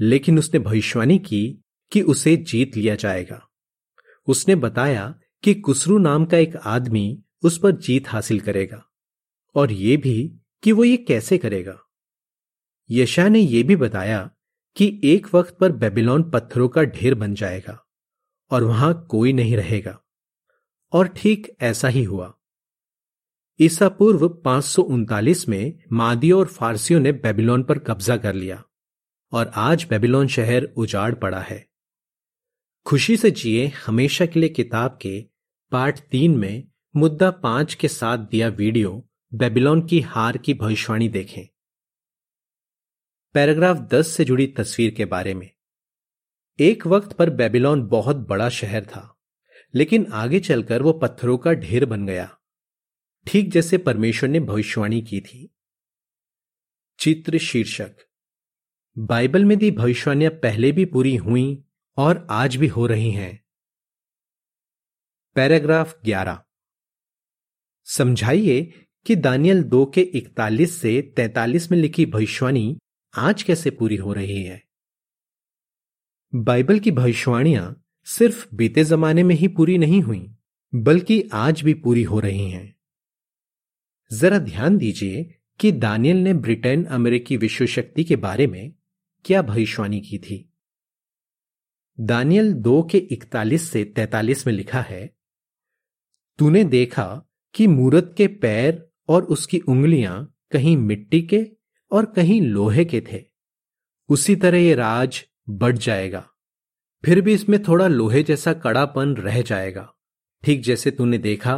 लेकिन 0.00 0.38
उसने 0.38 0.60
भविष्यवाणी 0.60 1.18
की 1.18 1.60
कि 1.92 2.02
उसे 2.02 2.36
जीत 2.36 2.76
लिया 2.76 2.94
जाएगा। 2.94 3.48
उसने 4.28 4.54
बताया 4.54 5.14
कि 5.44 5.54
कुसरू 5.54 5.98
नाम 5.98 6.24
का 6.24 6.38
एक 6.38 6.56
आदमी 6.56 7.22
उस 7.42 7.58
पर 7.58 7.70
जीत 7.70 8.08
हासिल 8.08 8.40
करेगा, 8.40 8.82
और 9.54 9.72
यह 9.72 9.96
भी 9.96 10.40
कि 10.62 10.72
वो 10.72 10.84
ये 10.84 10.96
कैसे 10.96 11.38
करेगा। 11.38 11.78
यशा 12.90 13.28
ने 13.28 13.40
यह 13.40 13.64
भी 13.64 13.76
बताया 13.76 14.30
कि 14.76 15.00
एक 15.04 15.34
वक्त 15.34 15.56
पर 15.60 15.72
बेबीलोन 15.72 16.30
पत्थरों 16.30 16.68
का 16.68 16.82
ढेर 16.82 17.14
बन 17.14 17.34
जाएगा, 17.34 17.78
और 18.50 18.64
वहाँ 18.64 19.06
कोई 19.10 19.32
नहीं 19.32 19.56
रहेगा। 19.56 19.98
और 20.92 21.08
ठीक 21.08 21.56
ऐसा 21.60 21.88
ही 21.88 22.04
हुआ। 22.04 22.34
ईसा 23.60 23.88
पूर्व 23.88 24.28
पाँच 24.28 25.46
में 25.48 25.78
मादियों 25.92 26.40
और 26.40 26.46
फारसियों 26.46 27.00
ने 27.00 27.12
बेबीलोन 27.12 27.62
पर 27.62 27.78
कब्जा 27.78 28.16
कर 28.16 28.34
लिया 28.34 28.64
और 29.32 29.52
आज 29.54 29.86
बेबीलोन 29.90 30.28
शहर 30.28 30.62
उजाड़ 30.62 31.14
पड़ा 31.14 31.40
है। 31.40 31.68
खुशी 32.86 33.16
से 33.16 33.30
जिए 33.30 33.66
हमेशा 33.66 34.26
के 34.26 34.40
लिए 34.40 34.48
किताब 34.48 34.98
के 35.02 35.26
पार्ट 35.70 35.98
तीन 35.98 36.38
में 36.38 36.68
मुद्दा 36.96 37.30
पाँच 37.30 37.74
के 37.74 37.88
साथ 37.88 38.18
दिया 38.18 38.48
वीडियो 38.48 39.08
बेबीलोन 39.34 39.86
की 39.86 40.00
हार 40.00 40.38
की 40.38 40.54
भविष्यवाणी 40.54 41.08
देखें। 41.08 41.46
पैराग्राफ 43.34 43.76
दस 43.76 44.08
से 44.08 44.24
जुड़ी 44.24 44.46
तस्वीर 44.46 44.90
के 44.90 45.04
बारे 45.04 45.34
में। 45.34 45.50
एक 46.60 46.86
वक्त 46.86 47.12
पर 47.12 47.30
बेबीलोन 47.30 47.86
बहुत 47.86 48.16
बड़ा 48.16 48.48
शहर 48.48 48.84
था। 48.84 49.17
लेकिन 49.74 50.06
आगे 50.12 50.40
चलकर 50.40 50.82
वो 50.82 50.92
पत्थरों 50.92 51.38
का 51.38 51.52
ढेर 51.52 51.84
बन 51.84 52.06
गया। 52.06 52.38
ठीक 53.26 53.50
जैसे 53.50 53.78
परमेश्वर 53.78 54.28
ने 54.28 54.40
भविष्यवाणी 54.40 55.02
की 55.02 55.20
थी। 55.20 55.54
चित्र 56.98 57.38
शीर्षक। 57.38 57.96
बाइबल 58.98 59.44
में 59.44 59.58
दी 59.58 59.70
भविष्यवाणियाँ 59.70 60.32
पहले 60.32 60.72
भी 60.72 60.84
पूरी 60.84 61.16
हुई 61.16 61.64
और 61.96 62.26
आज 62.30 62.56
भी 62.56 62.66
हो 62.66 62.86
रही 62.86 63.10
हैं। 63.10 63.44
पैराग्राफ 65.34 66.00
11 66.04 66.44
समझाइए 67.84 68.86
कि 69.06 69.16
दानियल 69.16 69.62
दो 69.62 69.86
के 69.86 70.00
इकतालीस 70.00 70.80
से 70.80 71.02
तैतालीस 71.16 71.70
में 71.70 71.78
लिखी 71.78 72.06
भविष्यवाणी 72.06 72.78
आज 73.14 73.42
कैसे 73.42 73.70
पूरी 73.70 73.96
हो 73.96 74.12
रही 74.12 74.42
है। 74.44 74.62
बाइबल 76.34 76.78
की 76.78 76.90
भविष्यवाणियाँ 76.90 77.84
सिर्फ़ 78.08 78.46
बीते 78.54 78.84
जमाने 78.84 79.22
में 79.22 79.34
ही 79.34 79.48
पूरी 79.48 79.78
नहीं 79.78 80.00
हुई, 80.02 80.30
बल्कि 80.74 81.22
आज 81.32 81.62
भी 81.62 81.74
पूरी 81.74 82.02
हो 82.02 82.20
रही 82.20 82.50
हैं। 82.50 82.76
जरा 84.12 84.38
ध्यान 84.38 84.78
दीजिए 84.78 85.34
कि 85.60 85.72
दानियल 85.72 86.16
ने 86.16 86.34
ब्रिटेन 86.34 86.84
अमेरिकी 86.84 87.36
विश्व 87.36 87.66
शक्ति 87.66 88.04
के 88.04 88.16
बारे 88.16 88.46
में 88.46 88.72
क्या 89.24 89.42
भविष्यवाणी 89.42 90.00
की 90.00 90.18
थी। 90.18 90.54
दानियल 92.00 92.52
दो 92.52 92.82
के 92.82 92.98
इकतालीस 92.98 93.70
से 93.70 93.84
तैतालीस 93.84 94.46
में 94.46 94.54
लिखा 94.54 94.80
है, 94.80 95.16
तूने 96.38 96.64
देखा 96.64 97.22
कि 97.54 97.66
मूरत 97.66 98.14
के 98.16 98.26
पैर 98.26 98.90
और 99.08 99.24
उसकी 99.24 99.58
उंगलियाँ 99.58 100.34
कहीं 100.50 100.76
मिट्टी 100.76 101.22
के 101.22 101.46
और 101.90 102.06
कहीं 102.06 102.40
लोहे 102.42 102.84
के 102.84 103.00
थे, 103.12 103.24
उसी 104.08 104.36
तरह 104.36 104.58
ये 104.58 104.74
राज 104.74 105.24
बढ़ 105.48 105.76
जाएगा। 105.76 106.28
फिर 107.04 107.20
भी 107.20 107.32
इसमें 107.34 107.62
थोड़ा 107.62 107.86
लोहे 107.86 108.22
जैसा 108.22 108.52
कड़ापन 108.54 109.14
रह 109.16 109.40
जाएगा। 109.42 109.88
ठीक 110.44 110.62
जैसे 110.62 110.90
तूने 110.90 111.18
देखा 111.18 111.54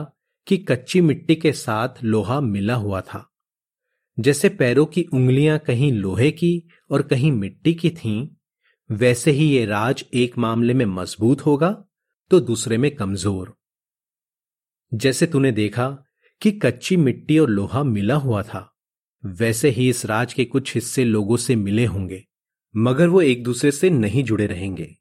कि 0.46 0.56
कच्ची 0.58 1.00
मिट्टी 1.00 1.34
के 1.36 1.52
साथ 1.52 2.02
लोहा 2.04 2.40
मिला 2.40 2.74
हुआ 2.74 3.00
था। 3.00 3.26
जैसे 4.18 4.48
पैरों 4.48 4.84
की 4.86 5.02
उंगलियाँ 5.12 5.58
कहीं 5.58 5.92
लोहे 5.92 6.30
की 6.30 6.52
और 6.90 7.02
कहीं 7.02 7.32
मिट्टी 7.32 7.74
की 7.74 7.90
थीं, 7.90 8.28
वैसे 8.90 9.30
ही 9.30 9.48
ये 9.48 9.64
राज 9.66 10.04
एक 10.14 10.38
मामले 10.38 10.74
में 10.74 10.84
मज़बूत 10.86 11.46
होगा 11.46 11.70
तो 12.30 12.40
दूसरे 12.40 12.78
में 12.78 12.90
कमज़ोर। 12.96 13.54
जैसे 14.92 15.26
तूने 15.26 15.52
देखा 15.52 15.88
कि 16.42 16.50
कच्ची 16.52 16.96
मिट्टी 16.96 17.38
और 17.38 17.50
लोहा 17.50 17.82
मिला 17.84 18.14
हुआ 18.16 18.42
था 18.42 18.66
वैसे 19.24 19.70
ही 19.70 19.88
इस 19.88 20.04
राज 20.06 20.32
के 20.34 20.44
कुछ 20.44 20.74
हिस्से 20.74 21.04
लोगों 21.04 21.36
से 21.36 21.56
मिले 21.56 21.84
होंगे 21.86 22.24
मगर 22.74 23.08
वो 23.08 23.20
एक 23.22 23.42
दूसरे 23.44 23.70
से 23.70 23.90
नहीं 23.90 24.24
जुड़े 24.24 24.46
रहेंगे। 24.46 24.94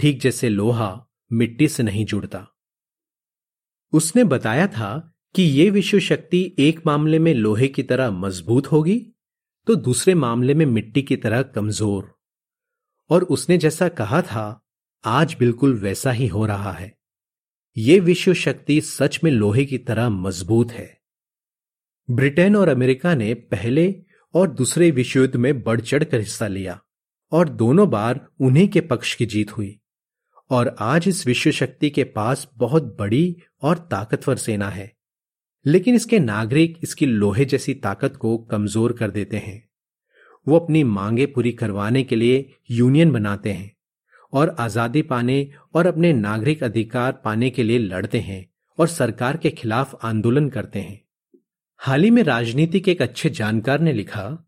ठीक 0.00 0.20
जैसे 0.20 0.48
लोहा 0.48 0.90
मिट्टी 1.30 1.68
से 1.68 1.82
नहीं 1.82 2.04
जुड़ता। 2.04 2.46
उसने 3.92 4.24
बताया 4.24 4.66
था 4.68 4.90
कि 5.34 5.42
ये 5.42 5.68
विश्व 5.70 5.98
शक्ति 6.00 6.40
एक 6.58 6.80
मामले 6.86 7.18
में 7.18 7.32
लोहे 7.34 7.68
की 7.68 7.82
तरह 7.82 8.10
मज़बूत 8.10 8.70
होगी 8.72 8.98
तो 9.66 9.74
दूसरे 9.76 10.14
मामले 10.14 10.54
में 10.54 10.64
मिट्टी 10.66 11.02
की 11.02 11.16
तरह 11.16 11.42
कमज़ोर। 11.44 12.14
और 13.10 13.24
उसने 13.24 13.58
जैसा 13.58 13.88
कहा 13.90 14.20
था, 14.22 14.64
आज 15.04 15.36
बिल्कुल 15.38 15.74
वैसा 15.78 16.10
ही 16.10 16.26
हो 16.26 16.44
रहा 16.46 16.72
है। 16.72 16.92
ये 17.76 17.98
विश्व 18.00 18.34
शक्ति 18.34 18.80
सच 18.80 19.18
में 19.24 19.30
लोहे 19.30 19.64
की 19.64 19.78
तरह 19.80 20.08
मज़बूत 20.08 20.72
है। 20.72 20.88
ब्रिटेन 22.08 22.56
और 22.56 22.68
अमेरिका 22.68 23.14
ने 23.14 23.32
पहले 23.34 23.94
और 24.34 24.50
दूसरे 24.50 24.90
विश्व 24.90 25.20
युद्ध 25.20 25.36
में 25.36 25.62
बढ़ 25.62 25.80
चढ़कर 25.80 26.18
हिस्सा 26.18 26.46
लिया, 26.48 26.80
और 27.32 27.48
दोनों 27.50 27.88
बार 27.90 28.26
उन्हीं 28.40 28.68
के 28.68 28.80
पक्ष 28.82 29.14
की 29.14 29.26
जीत 29.26 29.56
हुई। 29.56 29.78
और 30.50 30.74
आज 30.80 31.08
इस 31.08 31.26
विश्व 31.26 31.50
शक्ति 31.50 31.90
के 31.90 32.04
पास 32.04 32.46
बहुत 32.56 32.96
बड़ी 32.98 33.36
और 33.62 33.78
ताकतवर 33.90 34.36
सेना 34.36 34.68
है। 34.68 34.92
लेकिन 35.66 35.94
इसके 35.94 36.18
नागरिक 36.18 36.78
इसकी 36.82 37.06
लोहे 37.06 37.44
जैसी 37.44 37.74
ताकत 37.76 38.16
को 38.16 38.36
कमज़ोर 38.50 38.92
कर 38.92 39.10
देते 39.10 39.36
हैं। 39.36 39.62
वो 40.46 40.58
अपनी 40.58 40.82
मांगे 40.84 41.26
पूरी 41.26 41.52
करवाने 41.52 42.02
के 42.02 42.16
लिए 42.16 42.48
यूनियन 42.70 43.12
बनाते 43.12 43.52
हैं 43.52 43.70
और 44.32 44.54
आज़ादी 44.58 45.02
पाने 45.02 45.50
और 45.74 45.86
अपने 45.86 46.12
नागरिक 46.12 46.62
अधिकार 46.64 47.20
पाने 47.24 47.50
के 47.50 47.62
लिए 47.62 47.78
लड़ते 47.78 48.20
हैं 48.20 48.44
और 48.78 48.88
सरकार 48.88 49.36
के 49.36 49.50
खिलाफ 49.50 49.98
आंदोलन 50.04 50.48
करते 50.48 50.78
हैं। 50.78 51.00
हाल 51.80 52.02
ही 52.02 52.10
में 52.10 52.22
राजनीति 52.22 52.80
के 52.80 52.92
एक 52.92 53.02
अच्छे 53.02 53.30
जानकार 53.30 53.80
ने 53.80 53.92
लिखा, 53.92 54.44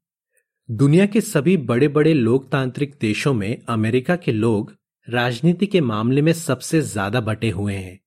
दुनिया 0.69 1.07
के 1.07 1.21
सभी 1.21 1.57
बड़े 1.57 1.89
बड़े 1.89 2.15
लोकतांत्रिक 2.15 2.97
देशों 3.01 3.35
में 3.35 3.63
अमेरिका 3.69 4.17
के 4.17 4.33
लोग 4.33 4.75
राजनीति 5.09 5.67
के 5.67 5.81
मामले 5.81 6.23
में 6.23 6.33
सबसे 6.33 6.81
ज़्यादा 6.81 7.21
बटे 7.21 7.49
हुए 7.51 7.75
हैं 7.75 7.99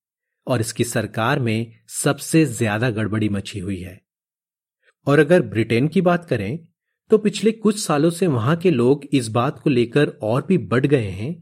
और 0.47 0.61
इसकी 0.61 0.83
सरकार 0.83 1.39
में 1.39 1.73
सबसे 1.91 2.43
ज़्यादा 2.45 2.89
गड़बड़ी 2.89 3.29
मची 3.29 3.59
हुई 3.59 3.79
है। 3.79 3.99
और 5.07 5.19
अगर 5.19 5.41
ब्रिटेन 5.41 5.87
की 5.87 6.01
बात 6.01 6.25
करें 6.25 6.59
तो 7.11 7.17
पिछले 7.17 7.51
कुछ 7.51 7.79
सालों 7.79 8.09
से 8.09 8.27
वहाँ 8.27 8.55
के 8.55 8.71
लोग 8.71 9.05
इस 9.13 9.27
बात 9.29 9.59
को 9.59 9.69
लेकर 9.69 10.09
और 10.23 10.45
भी 10.45 10.57
बढ़ 10.57 10.85
गए 10.85 11.09
हैं 11.09 11.33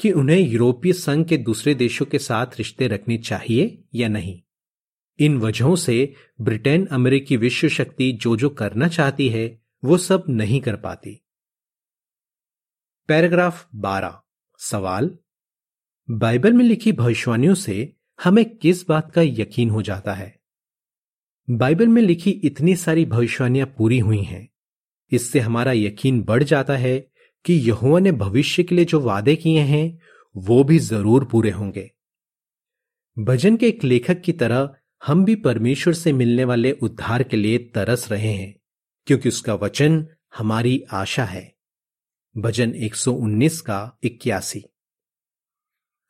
कि 0.00 0.12
उन्हें 0.12 0.38
यूरोपीय 0.38 0.92
संघ 0.92 1.26
के 1.28 1.36
दूसरे 1.38 1.74
देशों 1.74 2.06
के 2.06 2.18
साथ 2.18 2.58
रिश्ते 2.58 2.88
रखने 2.88 3.18
चाहिए 3.18 3.84
या 3.94 4.08
नहीं। 4.08 4.40
इन 5.18 5.38
वजहों 5.38 5.74
से 5.76 6.12
ब्रिटेन 6.40 6.86
अमेरिकी 6.92 7.36
विश्व 7.36 7.68
शक्ति 7.70 8.12
जो 8.12 8.36
जो 8.36 8.48
करना 8.50 8.88
चाहती 8.88 9.28
है, 9.28 9.48
वो 9.82 9.98
सब 9.98 10.24
नहीं 10.28 10.60
कर 10.60 10.76
पाती। 10.76 11.20
पैराग्राफ 13.08 13.66
12 13.76 14.20
सवाल, 14.60 15.10
बाइबल 16.08 16.52
में 16.52 16.64
लिखी 16.64 16.92
भविष्यवाणियों 16.92 17.54
से 17.54 17.92
हमें 18.18 18.44
किस 18.58 18.86
बात 18.88 19.10
का 19.12 19.22
यकीन 19.22 19.70
हो 19.70 19.82
जाता 19.82 20.12
है? 20.14 20.34
बाइबल 21.48 21.88
में 21.88 22.02
लिखी 22.02 22.30
इतनी 22.30 22.74
सारी 22.76 23.04
भविष्यवाणियाँ 23.04 23.66
पूरी 23.78 23.98
हुई 23.98 24.22
हैं, 24.22 24.48
इससे 25.12 25.40
हमारा 25.40 25.72
यकीन 25.72 26.22
बढ़ 26.22 26.42
जाता 26.42 26.76
है 26.76 26.98
कि 27.44 27.54
यहुआ 27.68 27.98
ने 28.00 28.12
भविष्य 28.12 28.62
के 28.62 28.74
लिए 28.74 28.84
जो 28.84 29.00
वादे 29.00 29.34
किए 29.36 29.60
हैं, 29.60 29.98
वो 30.34 30.62
भी 30.64 30.78
ज़रूर 30.78 31.24
पूरे 31.24 31.50
होंगे। 31.50 31.90
भजन 33.16 33.56
के 33.56 33.68
एक 33.68 33.84
लेखक 33.84 34.20
की 34.20 34.32
तरह 34.32 34.74
हम 35.02 35.24
भी 35.24 35.34
परमेश्वर 35.34 35.94
से 35.94 36.12
मिलने 36.12 36.44
वाले 36.44 36.72
उद्धार 36.72 37.22
के 37.22 37.36
लिए 37.36 37.58
तरस 37.74 38.10
रहे 38.12 38.32
हैं, 38.32 38.54
क्योंकि 39.06 39.28
उसका 39.28 39.54
वचन 39.54 40.06
हमारी 40.38 40.82
आशा 40.92 41.24
है। 41.24 41.55
भजन 42.36 42.72
119 42.76 43.60
का 43.60 43.98
इक्यासी। 44.04 44.62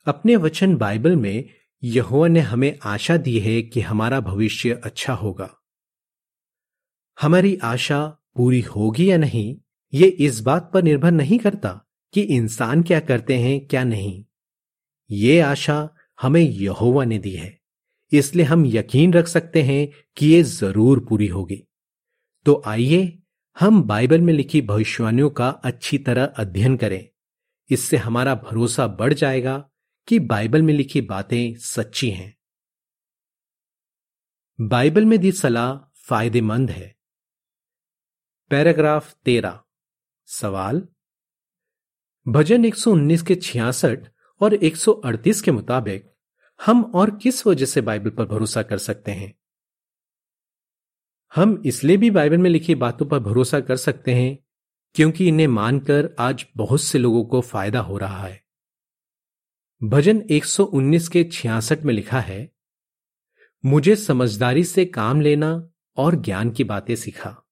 अपने 0.06 0.37
वचन 0.37 0.76
बाइबल 0.76 1.16
में 1.16 1.49
यहोवा 1.83 2.28
ने 2.28 2.40
हमें 2.40 2.78
आशा 2.85 3.16
दी 3.16 3.38
है 3.40 3.61
कि 3.62 3.80
हमारा 3.80 4.21
भविष्य 4.21 4.80
अच्छा 4.85 5.12
होगा। 5.12 5.49
हमारी 7.18 7.56
आशा 7.56 8.06
पूरी 8.37 8.61
होगी 8.61 9.11
या 9.11 9.16
नहीं, 9.16 9.56
ये 9.92 10.06
इस 10.06 10.40
बात 10.40 10.71
पर 10.75 10.83
निर्भर 10.83 11.11
नहीं 11.11 11.38
करता 11.38 11.71
कि 12.14 12.21
इंसान 12.21 12.83
क्या 12.83 13.00
करते 13.00 13.37
हैं, 13.37 13.66
क्या 13.66 13.85
नहीं। 13.85 14.25
ये 15.11 15.38
आशा 15.40 15.88
हमें 16.18 16.40
यहोवा 16.40 17.04
ने 17.04 17.18
दी 17.18 17.33
है, 17.33 17.59
इसलिए 18.12 18.47
हम 18.47 18.66
यकीन 18.66 19.12
रख 19.12 19.26
सकते 19.26 19.62
हैं 19.62 19.88
कि 20.16 20.26
ये 20.26 20.42
ज़रूर 20.42 21.04
पूरी 21.09 21.26
होगी। 21.26 21.62
तो 22.47 22.62
आइए 22.66 23.23
हम 23.60 23.82
बाइबल 23.82 24.20
में 24.20 24.32
लिखी 24.32 24.62
भविष्यवाणियों 24.62 25.30
का 25.30 25.48
अच्छी 25.48 25.98
तरह 25.98 26.25
अध्ययन 26.25 26.76
करें। 26.76 27.08
इससे 27.70 27.96
हमारा 27.96 28.34
भरोसा 28.34 28.87
बढ़ 28.87 29.14
जाएगा 29.14 29.70
कि 30.09 30.18
बाइबल 30.18 30.62
में 30.62 30.74
लिखी 30.74 31.00
बातें 31.00 31.59
सच्ची 31.59 32.11
हैं। 32.11 32.37
बाइबल 34.61 35.04
में 35.04 35.18
दी 35.18 35.33
सलाह 35.33 35.90
फ़ायदेमंद 35.94 36.70
है। 36.70 36.96
पैराग्राफ 38.50 39.14
तेरह। 39.14 39.61
सवाल? 40.26 40.88
भजन 42.28 42.64
119 42.64 43.22
के 43.22 43.35
छियासठ 43.35 44.09
और 44.40 44.54
138 44.54 45.40
के 45.40 45.50
मुताबिक 45.50 46.12
हम 46.66 46.92
और 46.94 47.18
किस 47.18 47.46
वजह 47.46 47.66
से 47.66 47.81
बाइबल 47.81 48.11
पर 48.11 48.24
भरोसा 48.24 48.62
कर 48.62 48.78
सकते 48.78 49.12
हैं? 49.12 49.35
हम 51.37 51.62
इसलिए 51.66 51.96
भी 51.96 52.11
बाइबल 52.11 52.38
में 52.38 52.51
लिखी 52.51 52.75
बातों 52.75 53.07
पर 53.07 53.18
भरोसा 53.18 53.61
कर 53.61 53.77
सकते 53.77 54.14
हैं, 54.14 54.38
क्योंकि 54.94 55.29
इन्हें 55.29 55.46
मानकर 55.46 56.14
आज 56.18 56.46
बहुत 56.57 56.83
से 56.83 56.99
लोगों 56.99 57.25
को 57.25 57.40
फ़ायदा 57.40 57.81
हो 57.81 57.99
रहा 57.99 58.27
है। 58.27 58.44
भजन 59.83 60.22
119 60.31 61.09
के 61.09 61.25
छियासठ 61.25 61.83
में 61.83 61.94
लिखा 61.94 62.20
है, 62.20 62.53
मुझे 63.64 63.96
समझदारी 63.96 64.64
से 64.64 64.85
काम 64.85 65.20
लेना 65.20 65.70
और 65.96 66.14
ज्ञान 66.14 66.51
की 66.51 66.64
बातें 66.64 66.96
सिखा, 66.96 67.44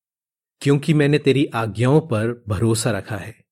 क्योंकि 0.61 0.95
मैंने 0.95 1.19
तेरी 1.19 1.47
आज्ञाओं 1.47 2.01
पर 2.01 2.45
भरोसा 2.49 2.91
रखा 2.91 3.17
है। 3.17 3.45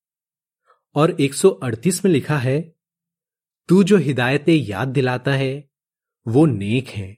और 0.95 1.11
138 1.11 2.05
में 2.05 2.11
लिखा 2.11 2.37
है, 2.37 2.75
तू 3.69 3.83
जो 3.83 3.97
हिदायतें 3.97 4.53
याद 4.53 4.87
दिलाता 4.87 5.31
है, 5.31 5.69
वो 6.27 6.45
नेक 6.45 6.87
है, 6.87 7.17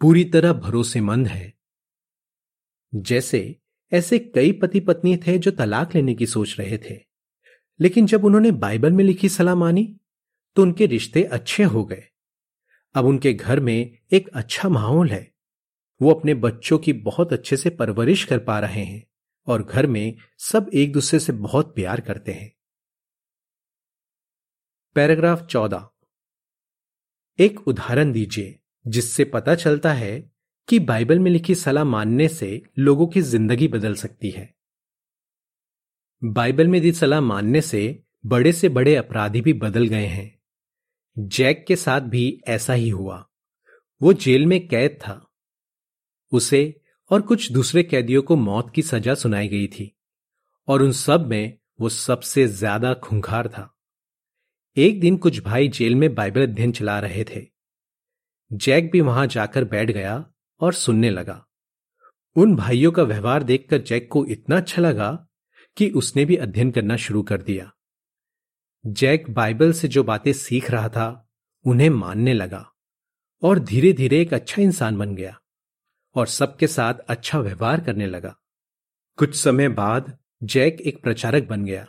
पूरी 0.00 0.24
तरह 0.24 0.52
भरोसेमंद 0.52 1.26
है। 1.26 1.61
जैसे 2.94 3.58
ऐसे 3.92 4.18
कई 4.18 4.52
पति 4.52 4.80
पत्नी 4.80 5.16
थे 5.16 5.38
जो 5.38 5.50
तलाक 5.50 5.94
लेने 5.94 6.14
की 6.14 6.26
सोच 6.26 6.56
रहे 6.60 6.78
थे। 6.78 7.04
लेकिन 7.80 8.06
जब 8.06 8.24
उन्होंने 8.24 8.50
बाइबल 8.50 8.92
में 8.92 9.04
लिखी 9.04 9.28
सलाह 9.28 9.54
मानी 9.54 10.00
तो 10.56 10.62
उनके 10.62 10.86
रिश्ते 10.86 11.22
अच्छे 11.22 11.62
हो 11.62 11.84
गए। 11.84 12.04
अब 12.94 13.04
उनके 13.04 13.32
घर 13.32 13.60
में 13.60 13.98
एक 14.12 14.28
अच्छा 14.28 14.68
माहौल 14.68 15.10
है। 15.10 15.34
वो 16.02 16.12
अपने 16.12 16.34
बच्चों 16.34 16.78
की 16.78 16.92
बहुत 16.92 17.32
अच्छे 17.32 17.56
से 17.56 17.70
परवरिश 17.70 18.24
कर 18.24 18.38
पा 18.38 18.60
रहे 18.60 18.84
हैं 18.84 19.06
और 19.46 19.62
घर 19.62 19.86
में 19.86 20.16
सब 20.38 20.70
एक 20.74 20.92
दूसरे 20.92 21.18
से 21.18 21.32
बहुत 21.32 21.74
प्यार 21.74 22.00
करते 22.00 22.32
हैं। 22.32 22.52
पैराग्राफ 24.94 25.46
चौदह। 25.46 25.88
एक 27.38 27.68
उदाहरण 27.68 28.12
दीजिए, 28.12 28.58
जिससे 28.86 29.24
पता 29.24 29.54
चलता 29.54 29.92
है 29.92 30.31
कि 30.68 30.78
बाइबल 30.78 31.18
में 31.18 31.30
लिखी 31.30 31.54
सलाह 31.54 31.84
मानने 31.84 32.28
से 32.28 32.62
लोगों 32.78 33.06
की 33.06 33.20
ज़िंदगी 33.20 33.68
बदल 33.68 33.94
सकती 33.94 34.30
है। 34.30 34.48
बाइबल 36.22 36.68
में 36.68 36.80
दी 36.80 36.92
सलाह 36.92 37.20
मानने 37.20 37.60
से 37.60 38.02
बड़े 38.26 38.52
से 38.52 38.68
बड़े 38.68 38.94
अपराधी 38.96 39.40
भी 39.40 39.52
बदल 39.52 39.86
गए 39.86 40.06
हैं। 40.06 40.40
जैक 41.16 41.64
के 41.68 41.76
साथ 41.76 42.00
भी 42.00 42.42
ऐसा 42.48 42.72
ही 42.72 42.88
हुआ। 42.88 43.24
वो 44.00 44.12
जेल 44.12 44.46
में 44.46 44.66
कैद 44.68 44.98
था। 45.00 45.20
उसे 46.32 46.80
और 47.10 47.22
कुछ 47.22 47.50
दूसरे 47.52 47.82
कैदियों 47.82 48.22
को 48.22 48.36
मौत 48.36 48.72
की 48.74 48.82
सजा 48.82 49.14
सुनाई 49.14 49.48
गई 49.48 49.66
थी 49.66 49.92
और 50.68 50.82
उन 50.82 50.92
सब 50.92 51.26
में 51.26 51.58
वो 51.80 51.88
सबसे 51.88 52.46
ज़्यादा 52.48 52.94
खुंखार 52.94 53.48
था। 53.48 53.68
एक 54.76 55.00
दिन 55.00 55.16
कुछ 55.16 55.40
भाई 55.40 55.68
जेल 55.68 55.94
में 55.94 56.14
बाइबल 56.14 56.42
अध्ययन 56.42 56.72
चला 56.72 56.98
रहे 57.00 57.24
थे। 57.24 57.46
जैक 58.50 58.90
भी 58.90 59.00
वहाँ 59.00 59.26
जाकर 59.26 59.64
बैठ 59.64 59.90
गया 59.90 60.24
और 60.62 60.72
सुनने 60.72 61.10
लगा। 61.10 61.46
उन 62.36 62.56
भाइयों 62.56 62.92
का 62.92 63.02
व्यवहार 63.02 63.42
देखकर 63.42 63.78
जैक 63.78 64.08
को 64.12 64.26
इतना 64.26 64.56
अच्छा 64.56 64.82
लगा 64.82 65.26
कि 65.76 65.90
उसने 65.90 66.24
भी 66.24 66.36
अध्ययन 66.36 66.70
करना 66.70 66.96
शुरू 66.96 67.22
कर 67.22 67.42
दिया। 67.42 67.72
जैक 68.86 69.30
बाइबल 69.30 69.72
से 69.72 69.88
जो 69.88 70.04
बातें 70.04 70.32
सीख 70.32 70.70
रहा 70.70 70.88
था, 70.88 71.28
उन्हें 71.64 71.90
मानने 71.90 72.34
लगा 72.34 72.72
और 73.42 73.58
धीरे 73.58 73.92
धीरे 73.92 74.20
एक 74.20 74.34
अच्छा 74.34 74.62
इंसान 74.62 74.98
बन 74.98 75.14
गया 75.14 75.40
और 76.14 76.26
सबके 76.26 76.66
साथ 76.66 76.94
अच्छा 76.94 77.38
व्यवहार 77.38 77.80
करने 77.80 78.06
लगा। 78.06 78.36
कुछ 79.16 79.36
समय 79.36 79.68
बाद 79.68 80.18
जैक 80.42 80.80
एक 80.80 81.02
प्रचारक 81.02 81.48
बन 81.48 81.64
गया 81.64 81.86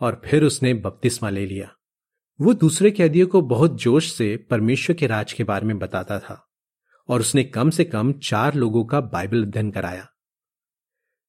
और 0.00 0.22
फिर 0.24 0.44
उसने 0.44 0.74
बपतिस्मा 0.74 1.30
ले 1.30 1.46
लिया। 1.46 1.76
वो 2.40 2.54
दूसरे 2.54 2.90
कैदियों 2.90 3.26
को 3.26 3.42
बहुत 3.42 3.74
जोश 3.74 4.12
से 4.12 4.36
परमेश्वर 4.36 4.96
के 4.96 5.06
राज 5.06 5.32
के 5.32 5.44
बारे 5.44 5.66
में 5.66 5.78
बताता 5.78 6.20
था। 6.20 6.51
और 7.12 7.20
उसने 7.20 7.44
कम 7.44 7.70
से 7.70 7.84
कम 7.84 8.12
चार 8.12 8.54
लोगों 8.54 8.84
का 8.84 9.00
बाइबल 9.00 9.42
अध्ययन 9.42 9.70
कराया। 9.70 10.08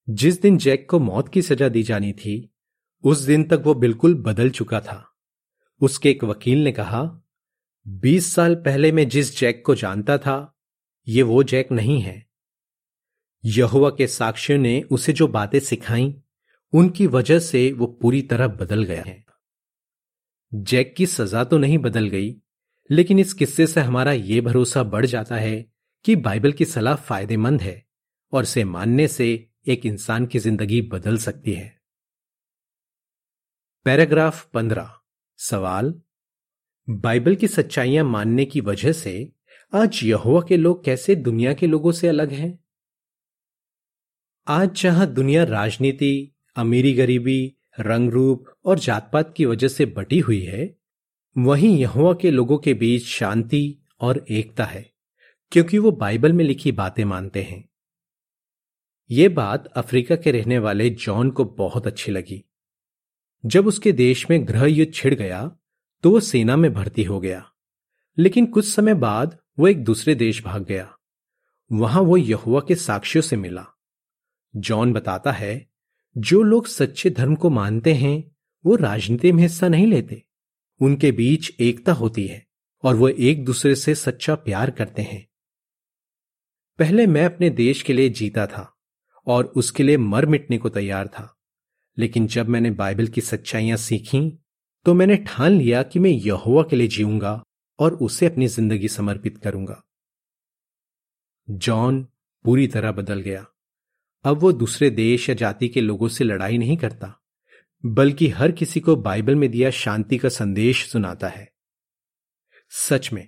जिस 0.10 0.42
दिन 0.42 0.58
जैक 0.58 0.90
को 0.90 1.00
मौत 1.00 1.30
की 1.34 1.42
सजा 1.42 1.70
दी 1.70 1.84
जानी 1.84 2.14
थी, 2.14 2.54
उस 3.04 3.20
दिन 3.20 3.44
तक 3.44 3.62
वो 3.66 3.74
बिल्कुल 3.74 4.16
बदल 4.16 4.50
चुका 4.50 4.80
था। 4.80 5.16
उसके 5.82 6.10
एक 6.10 6.24
वकील 6.24 6.64
ने 6.64 6.72
कहा, 6.72 7.22
बीस 7.88 8.34
साल 8.34 8.56
पहले 8.56 8.92
मैं 8.92 9.10
जिस 9.10 9.40
जैक 9.40 9.64
को 9.66 9.76
जानता 9.76 10.18
था, 10.18 10.60
ये 11.08 11.22
वो 11.22 11.44
जैक 11.44 11.72
नहीं 11.72 12.02
है। 12.02 12.28
यहुआ 13.46 13.90
के 13.90 14.08
साक्ष्यों 14.08 14.58
ने 14.58 14.82
उसे 14.82 15.14
जो 15.14 15.28
बातें 15.28 15.60
सिखाई, 15.60 16.22
उनकी 16.74 17.08
वजह 17.08 17.40
से 17.40 17.72
वो 17.72 17.88
पूरी 17.88 18.22
तरह 18.22 18.48
बदल 18.48 18.84
गया 18.84 19.04
है। 19.08 19.26
जैक 20.54 20.96
की 20.98 21.06
सजा 21.06 21.44
तो 21.44 21.58
नहीं 21.58 21.78
बदल 21.78 22.08
गई, 22.08 22.36
लेकिन 22.92 23.20
इस 23.20 23.34
किस्से 23.34 23.68
से 23.68 23.82
हमारा 23.82 24.12
यह 24.12 24.42
भरोसा 24.42 24.84
बढ़ 24.84 25.06
जाता 25.06 25.36
है 25.36 25.73
कि 26.06 26.16
बाइबल 26.16 26.52
की 26.52 26.66
सलाह 26.66 26.96
फ़ायदेमंद 26.96 27.62
है 27.62 27.86
और 28.32 28.44
इसे 28.44 28.64
मानने 28.64 29.08
से 29.08 29.50
एक 29.68 29.86
इंसान 29.86 30.26
की 30.26 30.40
ज़िंदगी 30.40 30.82
बदल 30.82 31.18
सकती 31.18 31.54
है। 31.54 31.82
पैराग्राफ 33.86 34.50
पंद्रह। 34.50 34.92
सवाल। 35.38 36.02
बाइबल 36.90 37.36
की 37.36 37.48
सच्चाइयाँ 37.48 38.06
मानने 38.06 38.46
की 38.46 38.62
वजह 38.62 38.92
से 38.92 39.32
आज 39.76 40.00
यहुआ 40.04 40.42
के 40.42 40.58
लोग 40.58 40.86
कैसे 40.86 41.16
दुनिया 41.16 41.54
के 41.54 41.68
लोगों 41.68 41.92
से 41.92 42.08
अलग 42.08 42.32
हैं? 42.32 42.60
आज 44.48 44.82
जहाँ 44.82 45.08
दुनिया 45.08 45.44
राजनीति, 45.44 46.36
अमीरी 46.56 46.94
गरीबी 46.94 47.58
रंग 47.80 48.10
रूप 48.10 48.46
और 48.66 48.80
जातपात 48.80 49.34
की 49.38 49.46
वजह 49.46 49.68
से 49.68 49.86
बटी 49.86 50.20
हुई 50.20 50.42
है, 50.42 50.78
वहीं 51.38 51.78
यहुआ 51.78 52.14
के 52.14 52.32
लोगों 52.32 52.58
के 52.58 52.74
बीच 52.74 53.06
शांति 53.06 53.80
और 54.00 54.26
एकता 54.32 54.64
है। 54.64 54.93
क्योंकि 55.54 55.78
वो 55.78 55.92
बाइबल 55.92 56.34
में 56.34 56.46
लिखी 56.46 56.72
बातें 56.72 57.06
मानते 57.06 57.44
हैं। 57.44 57.70
ये 59.10 59.30
बात 59.30 59.68
अफ्रीका 59.68 60.16
के 60.16 60.32
रहने 60.32 60.60
वाले 60.60 60.90
जॉन 60.90 61.30
को 61.30 61.46
बहुत 61.46 61.88
अच्छी 61.88 62.12
लगी। 62.12 62.46
जब 63.46 63.68
उसके 63.68 63.92
देश 63.92 64.30
में 64.30 64.48
गृह 64.48 64.66
युद्ध 64.66 64.94
छिड़ 64.94 65.14
गया 65.14 65.58
तो 66.04 66.12
वो 66.12 66.20
सेना 66.20 66.56
में 66.56 66.74
भर्ती 66.74 67.04
हो 67.04 67.20
गया। 67.20 67.52
लेकिन 68.18 68.46
कुछ 68.46 68.74
समय 68.74 68.94
बाद 68.94 69.38
वो 69.60 69.68
एक 69.68 69.84
दूसरे 69.84 70.16
देश 70.16 70.44
भाग 70.44 70.64
गया। 70.64 70.98
वहाँ 71.72 72.02
वो 72.02 72.18
यहुआ 72.18 72.62
के 72.68 72.76
साक्षियों 72.76 73.22
से 73.22 73.36
मिला। 73.36 73.66
जॉन 74.56 74.94
बताता 74.94 75.32
है, 75.32 75.70
जो 76.18 76.42
लोग 76.42 76.68
सच्चे 76.68 77.10
धर्म 77.10 77.36
को 77.36 77.50
मानते 77.50 77.94
हैं, 77.94 78.36
वो 78.66 78.76
राजनीति 78.76 79.32
में 79.32 79.44
हिस्सा 79.44 79.68
नहीं 79.68 79.88
लेते। 79.88 80.24
उनके 80.82 81.12
बीच 81.12 81.56
एकता 81.60 81.94
होती 81.94 82.28
है 82.28 82.48
और 82.84 82.96
वो 82.96 83.08
एक 83.10 83.46
दूसरे 83.46 83.76
से 83.76 83.96
सच्चा 83.96 84.36
प्यार 84.36 84.72
करते 84.72 85.02
हैं। 85.02 85.28
पहले 86.80 87.06
मैं 87.08 87.26
अपने 87.26 87.50
देश 87.50 87.82
के 87.82 87.94
लिए 87.94 88.10
जीता 88.10 88.46
था 88.48 88.70
और 89.28 89.46
उसके 89.56 89.84
लिए 89.84 89.98
मर 89.98 90.26
मिटने 90.26 90.58
को 90.58 90.70
तैयार 90.70 91.08
था। 91.08 91.34
लेकिन 91.98 92.28
जब 92.28 92.48
मैंने 92.48 92.72
बाइबल 92.72 93.08
की 93.08 93.22
सच्चाइयाँ 93.22 93.78
सीखी 93.78 94.22
तो 94.86 94.94
मैंने 94.94 95.16
ठान 95.18 95.52
लिया 95.52 95.84
कि 95.84 96.00
मैं 96.00 96.10
यहुआ 96.10 96.64
के 96.64 96.76
लिए 96.76 96.88
जीऊँगा 96.88 97.42
और 97.80 97.94
उसे 97.96 98.26
अपनी 98.26 98.48
ज़िंदगी 98.48 98.88
समर्पित 98.88 99.38
करूँगा। 99.38 99.82
जॉन 101.48 102.02
पूरी 102.46 102.68
तरह 102.68 102.92
बदल 102.92 103.20
गया। 103.20 103.46
अब 104.26 104.38
वो 104.38 104.52
दूसरे 104.52 104.90
देश 104.90 105.30
या 105.30 105.36
जाति 105.36 105.68
के 105.68 105.82
लोगों 105.82 106.08
से 106.08 106.24
लड़ाई 106.24 106.58
नहीं 106.58 106.78
करता, 106.78 107.14
बल्कि 107.84 108.28
हर 108.30 108.52
किसी 108.52 108.80
को 108.80 108.96
बाइबल 108.96 109.36
में 109.36 109.50
दिया 109.52 109.70
शांति 109.70 110.18
का 110.18 110.30
संदेश 110.30 110.86
सुनाता 110.88 111.28
है। 111.28 111.48
सच 112.72 113.12
में, 113.14 113.28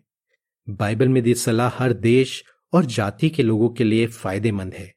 बाइबल 0.67 1.10
में 1.10 1.21
दी 1.23 1.34
सलाह 1.36 1.71
हर 1.75 1.93
देश 1.93 2.43
और 2.73 2.86
जाति 2.86 3.30
के 3.30 3.43
लोगों 3.43 3.69
के 3.69 3.84
लिए 3.84 4.08
फ़ायदेमंद 4.08 4.73
है। 4.73 4.95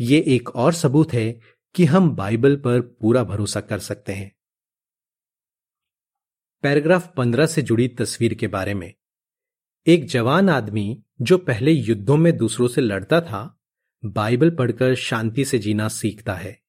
ये 0.00 0.24
एक 0.26 0.56
और 0.56 0.72
सबूत 0.72 1.12
है 1.12 1.40
कि 1.74 1.84
हम 1.84 2.10
बाइबल 2.10 2.56
पर 2.56 2.80
पूरा 2.80 3.24
भरोसा 3.24 3.60
कर 3.60 3.78
सकते 3.78 4.12
हैं। 4.12 4.36
पैराग्राफ 6.62 7.14
पंद्रह 7.16 7.46
से 7.46 7.62
जुड़ी 7.62 7.88
तस्वीर 7.88 8.34
के 8.34 8.46
बारे 8.46 8.74
में। 8.74 8.94
एक 9.86 10.04
जवान 10.04 10.48
आदमी 10.48 11.02
जो 11.20 11.38
पहले 11.38 11.70
युद्धों 11.70 12.16
में 12.16 12.36
दूसरों 12.36 12.68
से 12.68 12.80
लड़ता 12.80 13.20
था, 13.20 13.60
बाइबल 14.04 14.50
पढ़कर 14.50 14.94
शांति 14.94 15.44
से 15.44 15.58
जीना 15.58 15.88
सीखता 15.88 16.34
है 16.34 16.62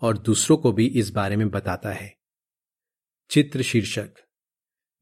और 0.00 0.18
दूसरों 0.18 0.56
को 0.56 0.72
भी 0.72 0.86
इस 0.86 1.10
बारे 1.10 1.36
में 1.36 1.50
बताता 1.50 1.92
है। 1.92 2.18
चित्र 3.30 3.62
शीर्षक। 3.62 4.14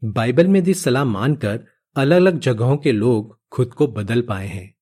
बाइबल 0.04 0.48
में 0.48 0.62
दी 0.62 0.74
सलाह 0.74 1.04
मानकर 1.04 1.66
अलग 1.96 2.16
अलग 2.16 2.38
जगहों 2.38 2.76
के 2.76 2.92
लोग 2.92 3.40
खुद 3.52 3.72
को 3.74 3.87
बदल 3.87 4.22
पाए 4.22 4.46
हैं। 4.46 4.74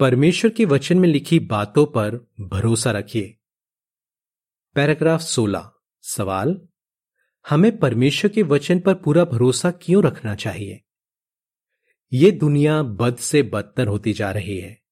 परमेश्वर 0.00 0.50
के 0.50 0.64
वचन 0.64 0.98
में 0.98 1.08
लिखी 1.08 1.38
बातों 1.38 1.86
पर 1.86 2.16
भरोसा 2.40 2.90
रखिए। 2.90 3.38
पैराग्राफ 4.74 5.20
16 5.20 5.70
सवाल, 6.02 6.68
हमें 7.50 7.78
परमेश्वर 7.78 8.30
के 8.30 8.42
वचन 8.42 8.80
पर 8.80 8.94
पूरा 8.94 9.24
भरोसा 9.24 9.70
क्यों 9.70 10.02
रखना 10.04 10.34
चाहिए? 10.34 10.80
ये 12.12 12.30
दुनिया 12.30 12.82
बद 12.82 13.16
से 13.16 13.42
बदतर 13.42 13.86
होती 13.86 14.12
जा 14.12 14.30
रही 14.30 14.58
है, 14.58 14.82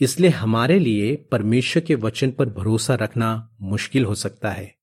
इसलिए 0.00 0.30
हमारे 0.30 0.78
लिए 0.78 1.16
परमेश्वर 1.16 1.84
के 1.84 1.94
वचन 1.94 2.30
पर 2.30 2.48
भरोसा 2.48 2.94
रखना 2.94 3.56
मुश्किल 3.60 4.04
हो 4.04 4.14
सकता 4.14 4.50
है। 4.50 4.74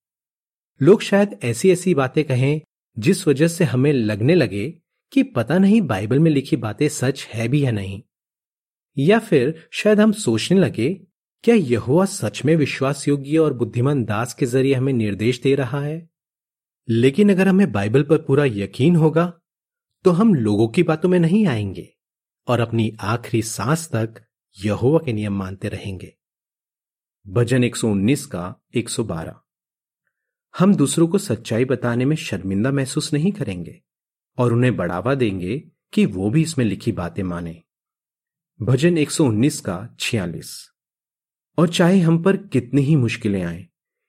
लोग 0.82 1.02
शायद 1.02 1.40
ऐसी 1.44 1.72
ऐसी 1.72 1.94
बातें 1.96 2.24
कहें 2.24 2.62
जिस 2.98 3.28
वजह 3.28 3.48
से 3.48 3.64
हमें 3.64 3.94
लगने 3.94 4.36
लगे 4.36 4.80
कि 5.12 5.24
पता 5.24 5.58
नहीं 5.58 5.82
बाइबल 5.82 6.20
में 6.20 6.32
लिखी 6.32 6.56
बातें 6.56 6.88
सच 6.90 7.28
है 7.34 7.48
भी 7.48 7.66
या 7.66 7.72
नहीं। 7.72 8.02
या 8.98 9.20
फिर 9.20 9.68
शायद 9.72 10.00
हम 10.00 10.12
सोचने 10.12 10.60
लगे, 10.60 10.90
क्या 11.44 11.56
यहुआ 11.56 12.06
सच 12.06 12.46
में 12.46 12.56
विश्वास 12.56 13.08
योग्य 13.08 13.38
और 13.38 13.54
बुद्धिमान 13.54 14.04
दास 14.04 14.34
के 14.34 14.46
ज़रिए 14.46 14.74
हमें 14.74 14.94
निर्देश 14.94 15.42
दे 15.42 15.56
रहा 15.56 15.82
है? 15.82 16.10
लेकिन 16.90 17.32
अगर 17.32 17.48
हमें 17.48 17.72
बाइबल 17.72 18.04
पर 18.04 18.18
पूरा 18.18 18.46
यकीन 18.46 18.96
होगा 18.96 19.34
तो 20.06 20.12
हम 20.12 20.36
लोगों 20.36 20.68
की 20.68 20.84
बातों 20.84 21.10
में 21.10 21.20
नहीं 21.20 21.48
आएँगे 21.48 21.94
और 22.48 22.60
अपनी 22.60 22.98
आखिरी 23.02 23.42
सांस 23.42 23.90
तक 23.96 24.14
यहोवा 24.66 25.00
के 25.06 25.14
नियम 25.14 25.34
मानते 25.34 25.70
रहेंगे। 25.70 26.14
भजन 27.28 27.64
119 27.64 28.26
का 28.26 28.62
112 28.76 29.40
हम 30.58 30.76
दूसरों 30.76 31.08
को 31.08 31.18
सच्चाई 31.18 31.66
बताने 31.66 32.06
में 32.06 32.16
शर्मिंदा 32.16 32.72
महसूस 32.72 33.14
नहीं 33.14 33.32
करेंगे 33.32 33.82
और 34.38 34.54
उन्हें 34.54 34.76
बढ़ावा 34.76 35.16
देंगे 35.16 35.58
कि 35.94 36.06
वो 36.06 36.30
भी 36.30 36.42
इसमें 36.42 36.66
लिखी 36.66 36.92
बातें 36.92 37.24
माने। 37.24 37.64
भजन 38.62 38.98
119 38.98 39.60
का 39.60 39.96
46 40.00 40.70
और 41.58 41.70
चाहे 41.70 42.00
हम 42.00 42.24
पर 42.24 42.38
कितनी 42.38 42.82
ही 42.82 42.96
मुश्किलें 42.96 43.44
आए 43.44 43.68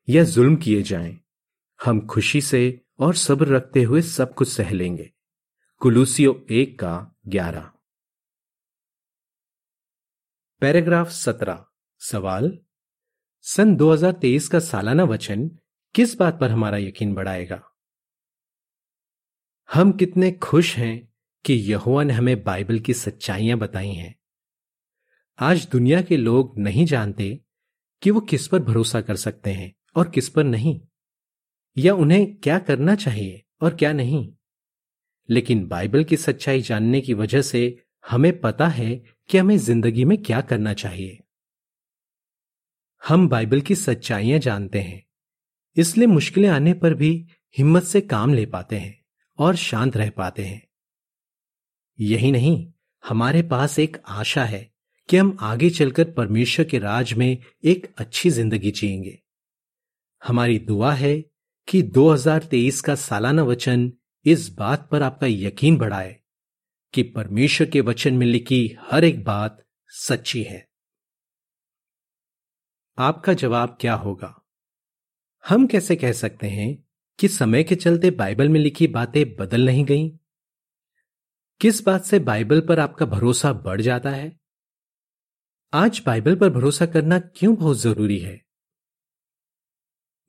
या 0.09 0.25
जुल्म 0.25 0.57
किए 0.57 0.83
जाएँ, 0.83 1.21
हम 1.85 2.07
खुशी 2.07 2.41
से 2.41 2.81
और 2.99 3.15
सब्र 3.15 3.47
रखते 3.47 3.83
हुए 3.83 4.03
सब 4.03 4.35
कुछ 4.35 4.49
सह 4.49 4.71
लेंगे। 4.71 5.11
कुलूसियो 5.79 6.47
एक 6.51 6.79
का 6.79 7.15
ग्यारह। 7.29 7.71
पैराग्राफ 10.61 11.11
सत्रह। 11.11 11.65
सवाल? 11.99 12.59
सन 13.43 13.77
2023 13.77 14.49
का 14.49 14.59
सालाना 14.59 15.05
वचन 15.05 15.51
किस 15.95 16.17
बात 16.19 16.41
पर 16.41 16.51
हमारा 16.51 16.79
यकीन 16.79 17.15
बढ़ाएगा? 17.15 17.63
हम 19.75 19.93
कितने 19.93 20.33
खुश 20.33 20.77
हैं 20.77 21.15
कि 21.45 21.55
यहुआ 21.55 22.03
ने 22.03 22.13
हमें 22.13 22.45
बाइबल 22.45 22.79
की 22.79 22.95
सच्चाइयाँ 22.95 23.59
बताई 23.59 23.93
हैं। 23.93 24.15
आज 25.39 25.69
दुनिया 25.73 26.03
के 26.03 26.17
लोग 26.17 26.59
नहीं 26.59 26.87
जानते 26.87 27.41
कि 28.03 28.11
वो 28.11 28.21
किस 28.21 28.49
पर 28.49 28.59
भरोसा 28.59 29.01
कर 29.01 29.17
सकते 29.17 29.53
हैं 29.53 29.75
और 29.97 30.11
किस 30.11 30.29
पर 30.29 30.45
नहीं, 30.45 30.81
या 31.79 31.95
उन्हें 31.95 32.37
क्या 32.37 32.59
करना 32.59 32.95
चाहिए 32.95 33.43
और 33.63 33.75
क्या 33.75 33.93
नहीं। 33.93 34.35
लेकिन 35.29 35.67
बाइबल 35.67 36.05
की 36.05 36.17
सच्चाई 36.17 36.61
जानने 36.61 37.01
की 37.01 37.15
वजह 37.15 37.43
से 37.43 37.85
हमें 38.09 38.41
पता 38.41 38.69
है 38.69 38.97
कि 39.31 39.39
हमें 39.39 39.57
ज़िंदगी 39.59 40.05
में 40.05 40.23
क्या 40.23 40.41
करना 40.41 40.75
चाहिए। 40.75 41.19
हम 43.09 43.29
बाइबल 43.29 43.61
की 43.61 43.75
सच्चाइयाँ 43.75 44.39
जानते 44.39 44.81
हैं। 44.81 45.03
इसलिए 45.77 46.07
मुश्किलें 46.07 46.49
आने 46.49 46.75
पर 46.75 46.95
भी 46.95 47.27
हिम्मत 47.59 47.83
से 47.83 48.01
काम 48.01 48.35
ले 48.35 48.47
पाते 48.47 48.79
हैं 48.79 49.05
और 49.39 49.57
शांत 49.57 49.97
रह 49.97 50.11
पाते 50.11 50.45
हैं। 50.45 50.69
यही 52.01 52.33
नहीं, 52.33 52.73
हमारे 53.09 53.43
पास 53.43 53.79
एक 53.79 54.03
आशा 54.09 54.45
है 54.45 54.75
कि 55.09 55.17
हम 55.17 55.37
आगे 55.41 55.71
चलकर 55.71 56.11
परमेश्वर 56.13 56.65
के 56.65 56.79
राज 56.79 57.13
में 57.13 57.39
एक 57.65 57.95
अच्छी 57.99 58.31
ज़िंदगी 58.31 58.71
जिएँगे। 58.71 59.23
हमारी 60.27 60.59
दुआ 60.59 60.93
है 60.93 61.25
कि 61.69 61.83
2023 61.83 62.81
का 62.81 62.95
सालाना 62.95 63.43
वचन 63.43 63.93
इस 64.25 64.49
बात 64.49 64.89
पर 64.91 65.03
आपका 65.03 65.27
यकीन 65.27 65.77
बढ़ाए 65.77 66.21
कि 66.95 67.03
परमेश्वर 67.03 67.67
के 67.67 67.81
वचन 67.81 68.15
में 68.15 68.27
लिखी 68.27 68.77
हर 68.81 69.05
एक 69.05 69.25
बात 69.25 69.65
सच्ची 69.89 70.43
है। 70.43 70.69
आपका 72.99 73.33
जवाब 73.33 73.79
क्या 73.81 73.95
होगा? 73.95 74.44
हम 75.49 75.67
कैसे 75.67 75.97
कह 75.97 76.13
सकते 76.13 76.47
हैं 76.47 76.89
कि 77.19 77.29
समय 77.29 77.65
के 77.65 77.75
चलते 77.75 78.11
बाइबल 78.11 78.49
में 78.49 78.61
लिखी 78.61 78.87
बातें 78.87 79.37
बदल 79.37 79.67
नहीं 79.67 79.85
गईं? 79.85 80.11
किस 81.61 81.87
बात 81.87 82.05
से 82.05 82.19
बाइबल 82.19 82.61
पर 82.61 82.79
आपका 82.79 83.07
भरोसा 83.07 83.53
बढ़ 83.53 83.81
जाता 83.81 84.11
है? 84.11 84.41
आज 85.73 86.03
बाइबल 86.07 86.37
पर 86.37 86.49
भरोसा 86.51 86.87
करना 86.87 87.19
क्यों 87.19 87.57
बहुत 87.57 87.77
ज़रूरी 87.77 88.19
है? 88.19 88.45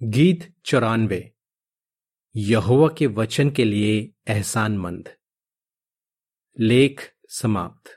गीत 0.04 0.56
चौरानवे। 0.66 1.34
यहोवा 2.36 2.90
के 2.98 3.08
वचन 3.08 3.50
के 3.50 3.66
लिए 3.66 4.14
एहसानमंद 4.28 5.16
लेख 6.60 7.14
समाप्त। 7.30 7.95